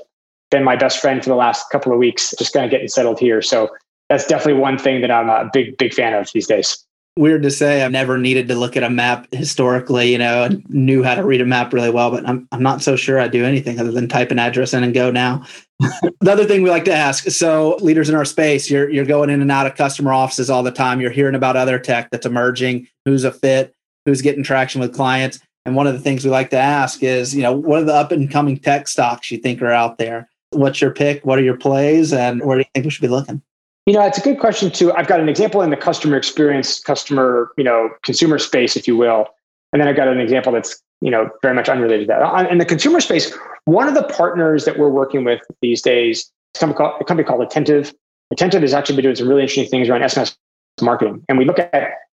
been 0.50 0.66
my 0.66 0.76
best 0.76 1.00
friend 1.00 1.24
for 1.24 1.30
the 1.30 1.36
last 1.36 1.70
couple 1.70 1.94
of 1.94 1.98
weeks, 1.98 2.34
just 2.38 2.52
kind 2.52 2.66
of 2.66 2.72
getting 2.72 2.90
settled 2.90 3.20
here. 3.20 3.42
So 3.42 3.70
that's 4.10 4.28
definitely 4.28 4.60
one 4.60 4.78
thing 4.78 5.00
that 5.00 5.12
I'm 5.12 5.30
a 5.30 5.50
big, 5.54 5.78
big 5.78 5.94
fan 5.94 6.14
of 6.14 6.30
these 6.34 6.48
days 6.48 6.86
weird 7.18 7.44
to 7.44 7.52
say 7.52 7.84
I've 7.84 7.92
never 7.92 8.18
needed 8.18 8.48
to 8.48 8.56
look 8.56 8.78
at 8.78 8.84
a 8.84 8.90
map 8.90 9.28
historically, 9.32 10.12
you 10.12 10.18
know, 10.18 10.44
and 10.44 10.68
knew 10.70 11.04
how 11.04 11.16
to 11.16 11.24
read 11.24 11.42
a 11.42 11.46
map 11.46 11.74
really 11.74 11.90
well, 11.90 12.12
but 12.12 12.28
I'm 12.28 12.48
I'm 12.52 12.64
not 12.64 12.82
so 12.82 12.96
sure 12.96 13.20
I 13.20 13.28
do 13.28 13.44
anything 13.46 13.80
other 13.80 13.92
than 13.92 14.08
type 14.08 14.32
an 14.32 14.40
address 14.40 14.74
in 14.74 14.84
and 14.84 14.94
go 14.94 15.12
now. 15.12 15.46
the 15.80 16.32
other 16.32 16.46
thing 16.46 16.62
we 16.62 16.70
like 16.70 16.86
to 16.86 16.94
ask, 16.94 17.30
so 17.30 17.78
leaders 17.82 18.10
in 18.10 18.16
our 18.16 18.26
space, 18.26 18.70
you're 18.70 18.90
you're 18.90 19.06
going 19.06 19.30
in 19.30 19.42
and 19.42 19.52
out 19.52 19.68
of 19.68 19.76
customer 19.76 20.14
offices 20.14 20.50
all 20.50 20.64
the 20.64 20.72
time. 20.72 21.02
You're 21.02 21.12
hearing 21.12 21.36
about 21.36 21.58
other 21.58 21.80
tech 21.80 22.10
that's 22.12 22.26
emerging, 22.26 22.88
who's 23.06 23.24
a 23.24 23.32
fit, 23.32 23.76
who's 24.06 24.22
getting 24.22 24.44
traction 24.44 24.82
with 24.82 24.96
clients. 24.96 25.40
And 25.66 25.76
one 25.76 25.86
of 25.86 25.94
the 25.94 26.00
things 26.00 26.26
we 26.26 26.32
like 26.32 26.50
to 26.52 26.58
ask 26.58 27.04
is, 27.04 27.36
you 27.36 27.44
know, 27.44 27.54
what 27.54 27.82
are 27.82 27.86
the 27.86 27.94
up 27.94 28.12
and 28.12 28.32
coming 28.32 28.58
tech 28.58 28.88
stocks 28.88 29.30
you 29.30 29.38
think 29.38 29.62
are 29.62 29.72
out 29.72 30.00
there? 30.00 30.28
What's 30.52 30.82
your 30.82 30.92
pick? 30.92 31.24
What 31.24 31.38
are 31.38 31.44
your 31.44 31.58
plays? 31.58 32.12
And 32.12 32.44
where 32.44 32.58
do 32.58 32.62
you 32.62 32.70
think 32.74 32.86
we 32.86 32.90
should 32.90 33.04
be 33.04 33.08
looking? 33.08 33.44
You 33.86 33.94
know, 33.94 34.06
it's 34.06 34.18
a 34.18 34.22
good 34.22 34.40
question 34.40 34.70
too. 34.70 34.94
I've 34.94 35.08
got 35.08 35.20
an 35.20 35.28
example 35.28 35.62
in 35.62 35.72
the 35.72 35.78
customer 35.78 36.16
experience, 36.16 36.80
customer, 36.80 37.52
you 37.58 37.64
know, 37.64 37.90
consumer 38.04 38.38
space, 38.38 38.76
if 38.76 38.88
you 38.88 38.96
will. 38.96 39.26
And 39.74 39.82
then 39.82 39.88
I've 39.88 39.96
got 39.96 40.08
an 40.08 40.20
example 40.20 40.52
that's, 40.52 40.82
you 41.02 41.10
know, 41.10 41.30
very 41.42 41.56
much 41.56 41.68
unrelated 41.68 42.08
to 42.08 42.14
that. 42.14 42.52
In 42.52 42.60
the 42.60 42.66
consumer 42.66 43.02
space, 43.02 43.36
one 43.66 43.88
of 43.88 43.96
the 43.96 44.04
partners 44.04 44.66
that 44.66 44.78
we're 44.78 44.90
working 44.90 45.24
with 45.24 45.42
these 45.62 45.82
days 45.82 46.32
is 46.56 46.62
a 46.62 46.74
company 46.74 47.24
called 47.24 47.42
Attentive. 47.42 47.94
Attentive 48.32 48.62
has 48.62 48.74
actually 48.74 48.98
been 48.98 49.04
doing 49.04 49.16
some 49.16 49.28
really 49.28 49.42
interesting 49.42 49.68
things 49.68 49.90
around 49.90 50.02
SMS 50.02 50.36
marketing. 50.80 51.24
And 51.28 51.38
we 51.40 51.46
look 51.46 51.58
at 51.58 51.74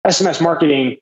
SMS 0.08 0.42
marketing, 0.42 0.98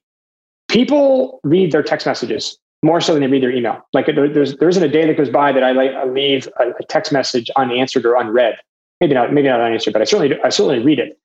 people 0.67 1.39
read 1.43 1.71
their 1.71 1.83
text 1.83 2.05
messages 2.05 2.57
more 2.83 2.99
so 2.99 3.13
than 3.13 3.21
they 3.21 3.27
read 3.27 3.43
their 3.43 3.51
email. 3.51 3.81
Like 3.93 4.07
there's, 4.07 4.57
there 4.57 4.69
isn't 4.69 4.83
a 4.83 4.89
day 4.89 5.05
that 5.07 5.15
goes 5.15 5.29
by 5.29 5.53
that 5.53 5.63
I, 5.63 6.03
leave 6.03 6.49
a 6.59 6.83
text 6.83 7.13
message 7.13 7.49
unanswered 7.55 8.05
or 8.05 8.15
unread 8.15 8.57
maybe 8.99 9.13
not 9.13 9.33
maybe 9.33 9.47
not 9.47 9.61
unanswered, 9.61 9.93
but 9.93 10.01
I 10.01 10.05
certainly 10.05 10.39
I 10.43 10.49
certainly 10.49 10.83
read 10.83 10.99
it. 10.99 11.19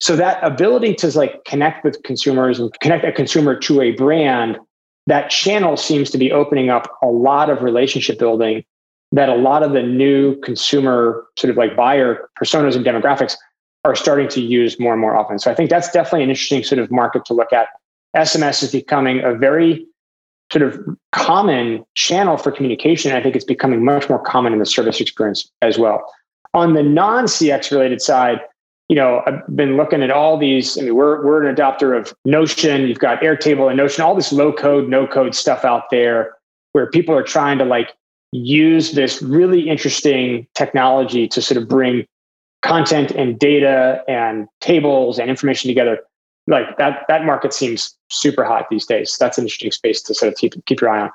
So 0.00 0.16
that 0.16 0.42
ability 0.42 0.94
to 0.96 1.16
like 1.16 1.44
connect 1.44 1.84
with 1.84 2.02
consumers 2.02 2.58
and 2.58 2.72
connect 2.80 3.04
a 3.04 3.12
consumer 3.12 3.58
to 3.60 3.80
a 3.80 3.92
brand, 3.92 4.58
that 5.06 5.30
channel 5.30 5.76
seems 5.76 6.10
to 6.10 6.18
be 6.18 6.32
opening 6.32 6.70
up 6.70 6.88
a 7.02 7.06
lot 7.06 7.50
of 7.50 7.62
relationship 7.62 8.18
building 8.18 8.64
that 9.12 9.28
a 9.28 9.36
lot 9.36 9.62
of 9.62 9.72
the 9.72 9.82
new 9.82 10.38
consumer 10.40 11.24
sort 11.38 11.50
of 11.50 11.56
like 11.56 11.76
buyer 11.76 12.28
personas 12.40 12.74
and 12.74 12.84
demographics 12.84 13.36
are 13.84 13.94
starting 13.94 14.28
to 14.28 14.40
use 14.40 14.80
more 14.80 14.92
and 14.92 15.00
more 15.00 15.16
often. 15.16 15.38
So 15.38 15.50
I 15.50 15.54
think 15.54 15.70
that's 15.70 15.90
definitely 15.90 16.24
an 16.24 16.30
interesting 16.30 16.64
sort 16.64 16.80
of 16.80 16.90
market 16.90 17.24
to 17.26 17.34
look 17.34 17.52
at. 17.52 17.68
SMS 18.16 18.62
is 18.62 18.72
becoming 18.72 19.22
a 19.22 19.34
very 19.34 19.86
sort 20.52 20.62
of 20.62 20.78
common 21.12 21.84
channel 21.94 22.36
for 22.36 22.50
communication. 22.50 23.12
I 23.12 23.22
think 23.22 23.36
it's 23.36 23.44
becoming 23.44 23.84
much 23.84 24.08
more 24.08 24.18
common 24.18 24.52
in 24.52 24.58
the 24.58 24.66
service 24.66 25.00
experience 25.00 25.50
as 25.62 25.78
well. 25.78 26.04
On 26.54 26.74
the 26.74 26.82
non 26.82 27.24
CX 27.24 27.70
related 27.70 28.00
side, 28.00 28.40
you 28.88 28.96
know, 28.96 29.22
I've 29.26 29.44
been 29.56 29.76
looking 29.76 30.02
at 30.02 30.10
all 30.10 30.38
these. 30.38 30.78
I 30.78 30.82
mean, 30.82 30.94
we're 30.94 31.24
we're 31.24 31.44
an 31.44 31.54
adopter 31.54 31.98
of 31.98 32.14
Notion. 32.24 32.86
You've 32.86 32.98
got 32.98 33.20
Airtable 33.20 33.68
and 33.68 33.76
Notion, 33.76 34.02
all 34.04 34.14
this 34.14 34.32
low 34.32 34.52
code, 34.52 34.88
no 34.88 35.06
code 35.06 35.34
stuff 35.34 35.64
out 35.64 35.90
there 35.90 36.34
where 36.72 36.90
people 36.90 37.14
are 37.14 37.22
trying 37.22 37.58
to 37.58 37.64
like 37.64 37.94
use 38.32 38.92
this 38.92 39.22
really 39.22 39.68
interesting 39.68 40.46
technology 40.54 41.28
to 41.28 41.40
sort 41.40 41.56
of 41.56 41.68
bring 41.68 42.04
content 42.62 43.10
and 43.12 43.38
data 43.38 44.02
and 44.08 44.48
tables 44.60 45.18
and 45.18 45.30
information 45.30 45.68
together. 45.68 46.00
Like 46.46 46.76
that 46.76 47.04
that 47.08 47.24
market 47.24 47.54
seems 47.54 47.96
super 48.10 48.44
hot 48.44 48.66
these 48.70 48.84
days. 48.84 49.16
That's 49.18 49.38
an 49.38 49.44
interesting 49.44 49.70
space 49.70 50.02
to 50.02 50.14
sort 50.14 50.32
of 50.32 50.36
keep 50.36 50.52
keep 50.66 50.80
your 50.80 50.90
eye 50.90 51.02
on. 51.02 51.10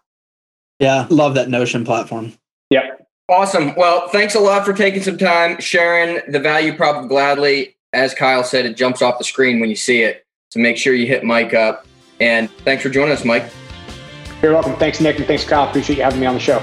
Yeah, 0.79 1.05
love 1.09 1.35
that 1.35 1.49
Notion 1.49 1.85
platform. 1.85 2.33
Yep. 2.71 3.05
Awesome. 3.29 3.75
Well, 3.75 4.07
thanks 4.07 4.33
a 4.33 4.39
lot 4.39 4.65
for 4.65 4.73
taking 4.73 5.03
some 5.03 5.15
time 5.15 5.59
sharing 5.59 6.19
the 6.31 6.39
value 6.39 6.75
prop 6.75 7.07
Gladly. 7.07 7.75
As 7.93 8.15
Kyle 8.15 8.43
said, 8.43 8.65
it 8.65 8.75
jumps 8.75 9.03
off 9.03 9.19
the 9.19 9.23
screen 9.23 9.59
when 9.59 9.69
you 9.69 9.75
see 9.75 10.01
it. 10.01 10.25
So 10.49 10.59
make 10.59 10.77
sure 10.77 10.95
you 10.95 11.05
hit 11.05 11.23
Mike 11.23 11.53
up. 11.53 11.85
And 12.19 12.49
thanks 12.65 12.81
for 12.81 12.89
joining 12.89 13.11
us, 13.11 13.23
Mike. 13.23 13.45
You're 14.41 14.53
welcome. 14.53 14.75
Thanks, 14.77 14.99
Nick, 14.99 15.17
and 15.17 15.27
thanks, 15.27 15.43
Kyle. 15.43 15.69
Appreciate 15.69 15.97
you 15.97 16.03
having 16.03 16.19
me 16.19 16.25
on 16.25 16.33
the 16.33 16.39
show. 16.39 16.57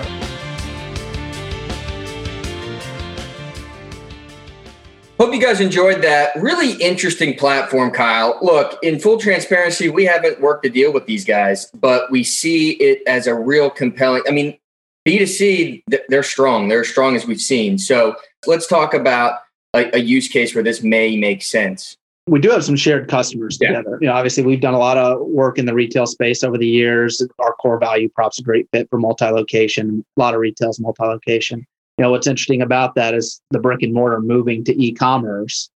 Hope 5.20 5.33
you 5.33 5.40
guys 5.40 5.61
enjoyed 5.61 6.02
that. 6.02 6.35
Really 6.35 6.72
interesting 6.83 7.38
platform, 7.38 7.92
Kyle. 7.92 8.38
Look, 8.42 8.76
in 8.83 8.98
full 8.98 9.18
transparency, 9.18 9.88
we 9.88 10.05
haven't 10.05 10.40
worked 10.40 10.66
a 10.66 10.68
deal 10.68 10.92
with 10.92 11.07
these 11.07 11.24
guys, 11.24 11.70
but 11.74 12.11
we 12.11 12.24
see 12.24 12.72
it 12.72 13.02
as 13.07 13.29
a 13.29 13.35
real 13.35 13.70
compelling. 13.70 14.22
I 14.26 14.33
mean, 14.33 14.59
B2C, 15.07 15.83
they're 16.09 16.23
strong. 16.23 16.69
They're 16.69 16.81
as 16.81 16.88
strong 16.88 17.14
as 17.14 17.27
we've 17.27 17.40
seen. 17.40 17.79
So 17.79 18.16
let's 18.47 18.66
talk 18.66 18.92
about 18.92 19.40
a, 19.75 19.97
a, 19.97 19.99
use 19.99 20.29
case 20.29 20.55
where 20.55 20.64
this 20.64 20.83
may 20.83 21.16
make 21.16 21.42
sense. 21.42 21.97
We 22.27 22.40
do 22.40 22.51
have 22.51 22.64
some 22.64 22.75
shared 22.75 23.09
customers 23.09 23.57
yeah. 23.61 23.69
together. 23.69 23.99
You 24.01 24.09
know, 24.09 24.14
obviously 24.14 24.42
we've 24.42 24.61
done 24.61 24.75
a 24.75 24.79
lot 24.79 24.99
of 24.99 25.21
work 25.21 25.59
in 25.59 25.66
the 25.66 25.75
retail 25.75 26.07
space 26.07 26.42
over 26.42 26.59
the 26.59 26.66
years. 26.66 27.23
Our 27.38 27.53
core 27.55 27.79
value 27.79 28.09
prop's 28.09 28.40
a 28.40 28.42
great 28.42 28.69
fit 28.73 28.90
for 28.90 28.99
multi-location. 28.99 30.05
A 30.16 30.21
lot 30.21 30.35
of 30.35 30.40
retail's 30.40 30.81
multi-location. 30.81 31.64
You 31.99 32.03
know, 32.03 32.11
what's 32.11 32.27
interesting 32.27 32.62
about 32.62 32.97
that 32.97 33.14
is 33.14 33.40
the 33.53 33.61
brick 33.61 33.83
and 33.83 33.95
mortar 33.95 34.21
moving 34.21 34.64
to 34.64 34.83
e-commerce, 34.83 35.71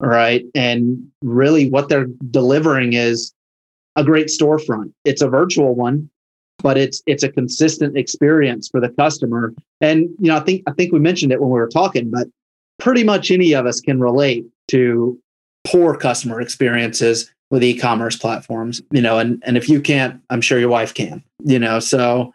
right? 0.00 0.44
And 0.54 1.10
really 1.22 1.70
what 1.70 1.88
they're 1.88 2.08
delivering 2.30 2.92
is 2.92 3.32
a 3.96 4.04
great 4.04 4.26
storefront. 4.26 4.92
It's 5.06 5.22
a 5.22 5.28
virtual 5.28 5.74
one, 5.74 6.10
but 6.62 6.78
it's 6.78 7.02
it's 7.06 7.22
a 7.22 7.30
consistent 7.30 7.96
experience 7.96 8.68
for 8.68 8.80
the 8.80 8.88
customer. 8.90 9.54
And 9.80 10.08
you 10.18 10.28
know, 10.28 10.36
I 10.36 10.40
think 10.40 10.62
I 10.66 10.72
think 10.72 10.92
we 10.92 10.98
mentioned 10.98 11.32
it 11.32 11.40
when 11.40 11.50
we 11.50 11.58
were 11.58 11.68
talking, 11.68 12.10
but 12.10 12.28
pretty 12.78 13.04
much 13.04 13.30
any 13.30 13.52
of 13.52 13.66
us 13.66 13.80
can 13.80 14.00
relate 14.00 14.44
to 14.68 15.18
poor 15.66 15.96
customer 15.96 16.40
experiences 16.40 17.32
with 17.50 17.62
e-commerce 17.62 18.16
platforms. 18.16 18.82
You 18.90 19.02
know, 19.02 19.18
and 19.18 19.42
and 19.46 19.56
if 19.56 19.68
you 19.68 19.80
can't, 19.80 20.20
I'm 20.30 20.40
sure 20.40 20.58
your 20.58 20.68
wife 20.68 20.94
can. 20.94 21.22
You 21.44 21.58
know, 21.58 21.78
so 21.78 22.32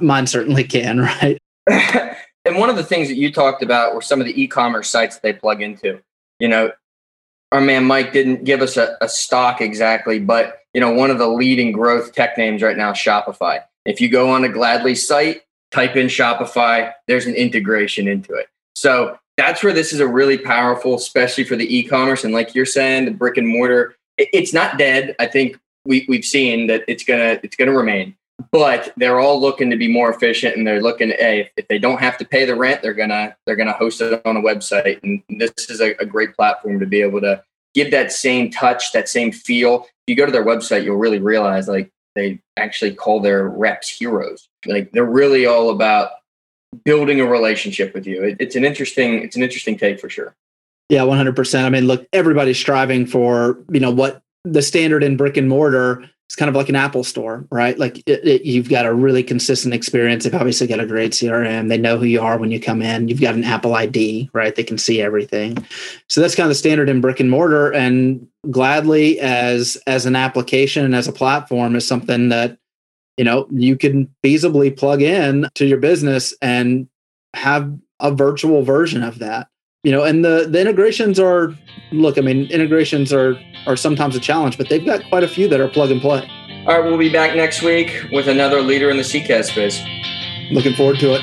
mine 0.00 0.26
certainly 0.26 0.64
can, 0.64 1.00
right? 1.00 1.38
and 1.66 2.56
one 2.56 2.70
of 2.70 2.76
the 2.76 2.84
things 2.84 3.08
that 3.08 3.16
you 3.16 3.32
talked 3.32 3.62
about 3.62 3.94
were 3.94 4.02
some 4.02 4.20
of 4.20 4.26
the 4.26 4.40
e-commerce 4.40 4.88
sites 4.88 5.18
they 5.18 5.32
plug 5.32 5.62
into. 5.62 6.00
You 6.38 6.48
know, 6.48 6.70
our 7.52 7.60
man 7.60 7.84
Mike 7.84 8.12
didn't 8.12 8.44
give 8.44 8.62
us 8.62 8.76
a, 8.76 8.96
a 9.00 9.08
stock 9.08 9.60
exactly, 9.60 10.18
but 10.18 10.60
you 10.76 10.80
know, 10.80 10.92
one 10.92 11.10
of 11.10 11.16
the 11.16 11.26
leading 11.26 11.72
growth 11.72 12.12
tech 12.12 12.36
names 12.36 12.62
right 12.62 12.76
now, 12.76 12.92
Shopify. 12.92 13.62
If 13.86 13.98
you 13.98 14.10
go 14.10 14.28
on 14.28 14.44
a 14.44 14.48
Gladly 14.50 14.94
site, 14.94 15.40
type 15.70 15.96
in 15.96 16.06
Shopify, 16.06 16.92
there's 17.08 17.24
an 17.24 17.34
integration 17.34 18.06
into 18.06 18.34
it. 18.34 18.48
So 18.74 19.18
that's 19.38 19.64
where 19.64 19.72
this 19.72 19.94
is 19.94 20.00
a 20.00 20.06
really 20.06 20.36
powerful, 20.36 20.94
especially 20.94 21.44
for 21.44 21.56
the 21.56 21.74
e-commerce. 21.74 22.24
And 22.24 22.34
like 22.34 22.54
you're 22.54 22.66
saying, 22.66 23.06
the 23.06 23.10
brick 23.10 23.38
and 23.38 23.48
mortar, 23.48 23.96
it's 24.18 24.52
not 24.52 24.76
dead. 24.76 25.16
I 25.18 25.24
think 25.24 25.58
we, 25.86 26.04
we've 26.10 26.26
seen 26.26 26.66
that 26.66 26.84
it's 26.88 27.04
gonna 27.04 27.40
it's 27.42 27.56
gonna 27.56 27.72
remain. 27.72 28.14
But 28.52 28.92
they're 28.98 29.18
all 29.18 29.40
looking 29.40 29.70
to 29.70 29.76
be 29.76 29.88
more 29.88 30.10
efficient, 30.10 30.58
and 30.58 30.66
they're 30.66 30.82
looking. 30.82 31.08
Hey, 31.08 31.40
if, 31.40 31.50
if 31.56 31.68
they 31.68 31.78
don't 31.78 32.00
have 32.00 32.18
to 32.18 32.26
pay 32.26 32.44
the 32.44 32.54
rent, 32.54 32.82
they're 32.82 32.92
gonna 32.92 33.34
they're 33.46 33.56
gonna 33.56 33.72
host 33.72 34.02
it 34.02 34.20
on 34.26 34.36
a 34.36 34.42
website, 34.42 35.02
and 35.02 35.22
this 35.40 35.52
is 35.70 35.80
a, 35.80 35.94
a 35.98 36.04
great 36.04 36.36
platform 36.36 36.80
to 36.80 36.86
be 36.86 37.00
able 37.00 37.22
to 37.22 37.42
give 37.76 37.92
that 37.92 38.10
same 38.10 38.50
touch, 38.50 38.92
that 38.92 39.08
same 39.08 39.30
feel. 39.30 39.82
If 39.82 39.88
you 40.08 40.16
go 40.16 40.26
to 40.26 40.32
their 40.32 40.44
website, 40.44 40.82
you'll 40.82 40.96
really 40.96 41.20
realize 41.20 41.68
like 41.68 41.90
they 42.14 42.40
actually 42.56 42.94
call 42.94 43.20
their 43.20 43.46
reps 43.48 43.88
heroes. 43.88 44.48
Like 44.64 44.90
they're 44.92 45.04
really 45.04 45.44
all 45.44 45.70
about 45.70 46.10
building 46.84 47.20
a 47.20 47.26
relationship 47.26 47.94
with 47.94 48.06
you. 48.06 48.24
It, 48.24 48.38
it's 48.40 48.56
an 48.56 48.64
interesting, 48.64 49.22
it's 49.22 49.36
an 49.36 49.42
interesting 49.42 49.76
take 49.76 50.00
for 50.00 50.08
sure. 50.08 50.34
Yeah, 50.88 51.02
one 51.02 51.18
hundred 51.18 51.36
percent. 51.36 51.66
I 51.66 51.70
mean, 51.70 51.86
look, 51.86 52.06
everybody's 52.12 52.58
striving 52.58 53.06
for 53.06 53.58
you 53.70 53.80
know 53.80 53.90
what 53.90 54.22
the 54.44 54.62
standard 54.62 55.02
in 55.02 55.16
brick 55.16 55.36
and 55.36 55.48
mortar 55.48 56.08
it's 56.26 56.34
kind 56.34 56.48
of 56.48 56.56
like 56.56 56.68
an 56.68 56.76
Apple 56.76 57.04
store, 57.04 57.46
right? 57.50 57.78
Like 57.78 57.98
it, 57.98 58.26
it, 58.26 58.44
you've 58.44 58.68
got 58.68 58.84
a 58.84 58.92
really 58.92 59.22
consistent 59.22 59.72
experience. 59.72 60.24
They've 60.24 60.34
obviously 60.34 60.66
got 60.66 60.80
a 60.80 60.86
great 60.86 61.12
CRM. 61.12 61.68
They 61.68 61.78
know 61.78 61.98
who 61.98 62.04
you 62.04 62.20
are 62.20 62.36
when 62.36 62.50
you 62.50 62.60
come 62.60 62.82
in. 62.82 63.06
You've 63.06 63.20
got 63.20 63.36
an 63.36 63.44
Apple 63.44 63.76
ID, 63.76 64.30
right? 64.32 64.54
They 64.54 64.64
can 64.64 64.76
see 64.76 65.00
everything. 65.00 65.64
So 66.08 66.20
that's 66.20 66.34
kind 66.34 66.46
of 66.46 66.50
the 66.50 66.56
standard 66.56 66.88
in 66.88 67.00
brick 67.00 67.20
and 67.20 67.30
mortar. 67.30 67.72
And 67.72 68.26
Gladly 68.50 69.18
as 69.18 69.76
as 69.86 70.06
an 70.06 70.14
application 70.14 70.84
and 70.84 70.94
as 70.94 71.08
a 71.08 71.12
platform 71.12 71.74
is 71.74 71.86
something 71.86 72.28
that 72.28 72.58
you 73.16 73.24
know 73.24 73.48
you 73.50 73.76
can 73.76 74.08
feasibly 74.22 74.76
plug 74.76 75.02
in 75.02 75.48
to 75.54 75.66
your 75.66 75.78
business 75.78 76.32
and 76.40 76.88
have 77.34 77.72
a 77.98 78.12
virtual 78.12 78.62
version 78.62 79.02
of 79.02 79.18
that 79.18 79.48
you 79.86 79.92
know, 79.92 80.02
and 80.02 80.24
the 80.24 80.48
the 80.50 80.60
integrations 80.60 81.20
are 81.20 81.54
look, 81.92 82.18
I 82.18 82.20
mean, 82.20 82.50
integrations 82.50 83.12
are 83.12 83.40
are 83.68 83.76
sometimes 83.76 84.16
a 84.16 84.20
challenge, 84.20 84.58
but 84.58 84.68
they've 84.68 84.84
got 84.84 85.08
quite 85.08 85.22
a 85.22 85.28
few 85.28 85.46
that 85.46 85.60
are 85.60 85.68
plug 85.68 85.92
and 85.92 86.00
play. 86.00 86.28
All 86.66 86.80
right, 86.80 86.84
we'll 86.84 86.98
be 86.98 87.08
back 87.08 87.36
next 87.36 87.62
week 87.62 88.04
with 88.10 88.26
another 88.26 88.60
leader 88.60 88.90
in 88.90 88.96
the 88.96 89.04
CCaaS 89.04 89.44
space. 89.44 89.80
Looking 90.50 90.74
forward 90.74 90.98
to 90.98 91.14
it. 91.14 91.20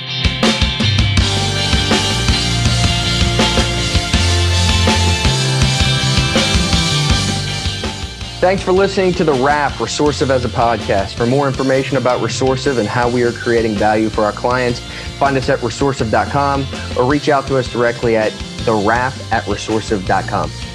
Thanks 8.40 8.64
for 8.64 8.72
listening 8.72 9.14
to 9.16 9.26
The 9.26 9.34
Wrap 9.34 9.74
Resourcive 9.74 10.30
as 10.30 10.46
a 10.46 10.50
podcast. 10.50 11.16
For 11.16 11.26
more 11.26 11.48
information 11.48 11.98
about 11.98 12.22
Resourcive 12.22 12.78
and 12.78 12.88
how 12.88 13.10
we 13.10 13.24
are 13.24 13.34
creating 13.34 13.76
value 13.76 14.10
for 14.10 14.24
our 14.24 14.34
clients, 14.34 14.80
find 15.20 15.36
us 15.36 15.50
at 15.50 15.60
resourcive.com 15.60 16.66
or 16.98 17.10
reach 17.10 17.28
out 17.28 17.46
to 17.48 17.58
us 17.58 17.70
directly 17.70 18.16
at 18.16 18.32
the 18.66 18.74
wrap 18.74 19.14
at 19.32 19.44
resourcive.com. 19.44 20.73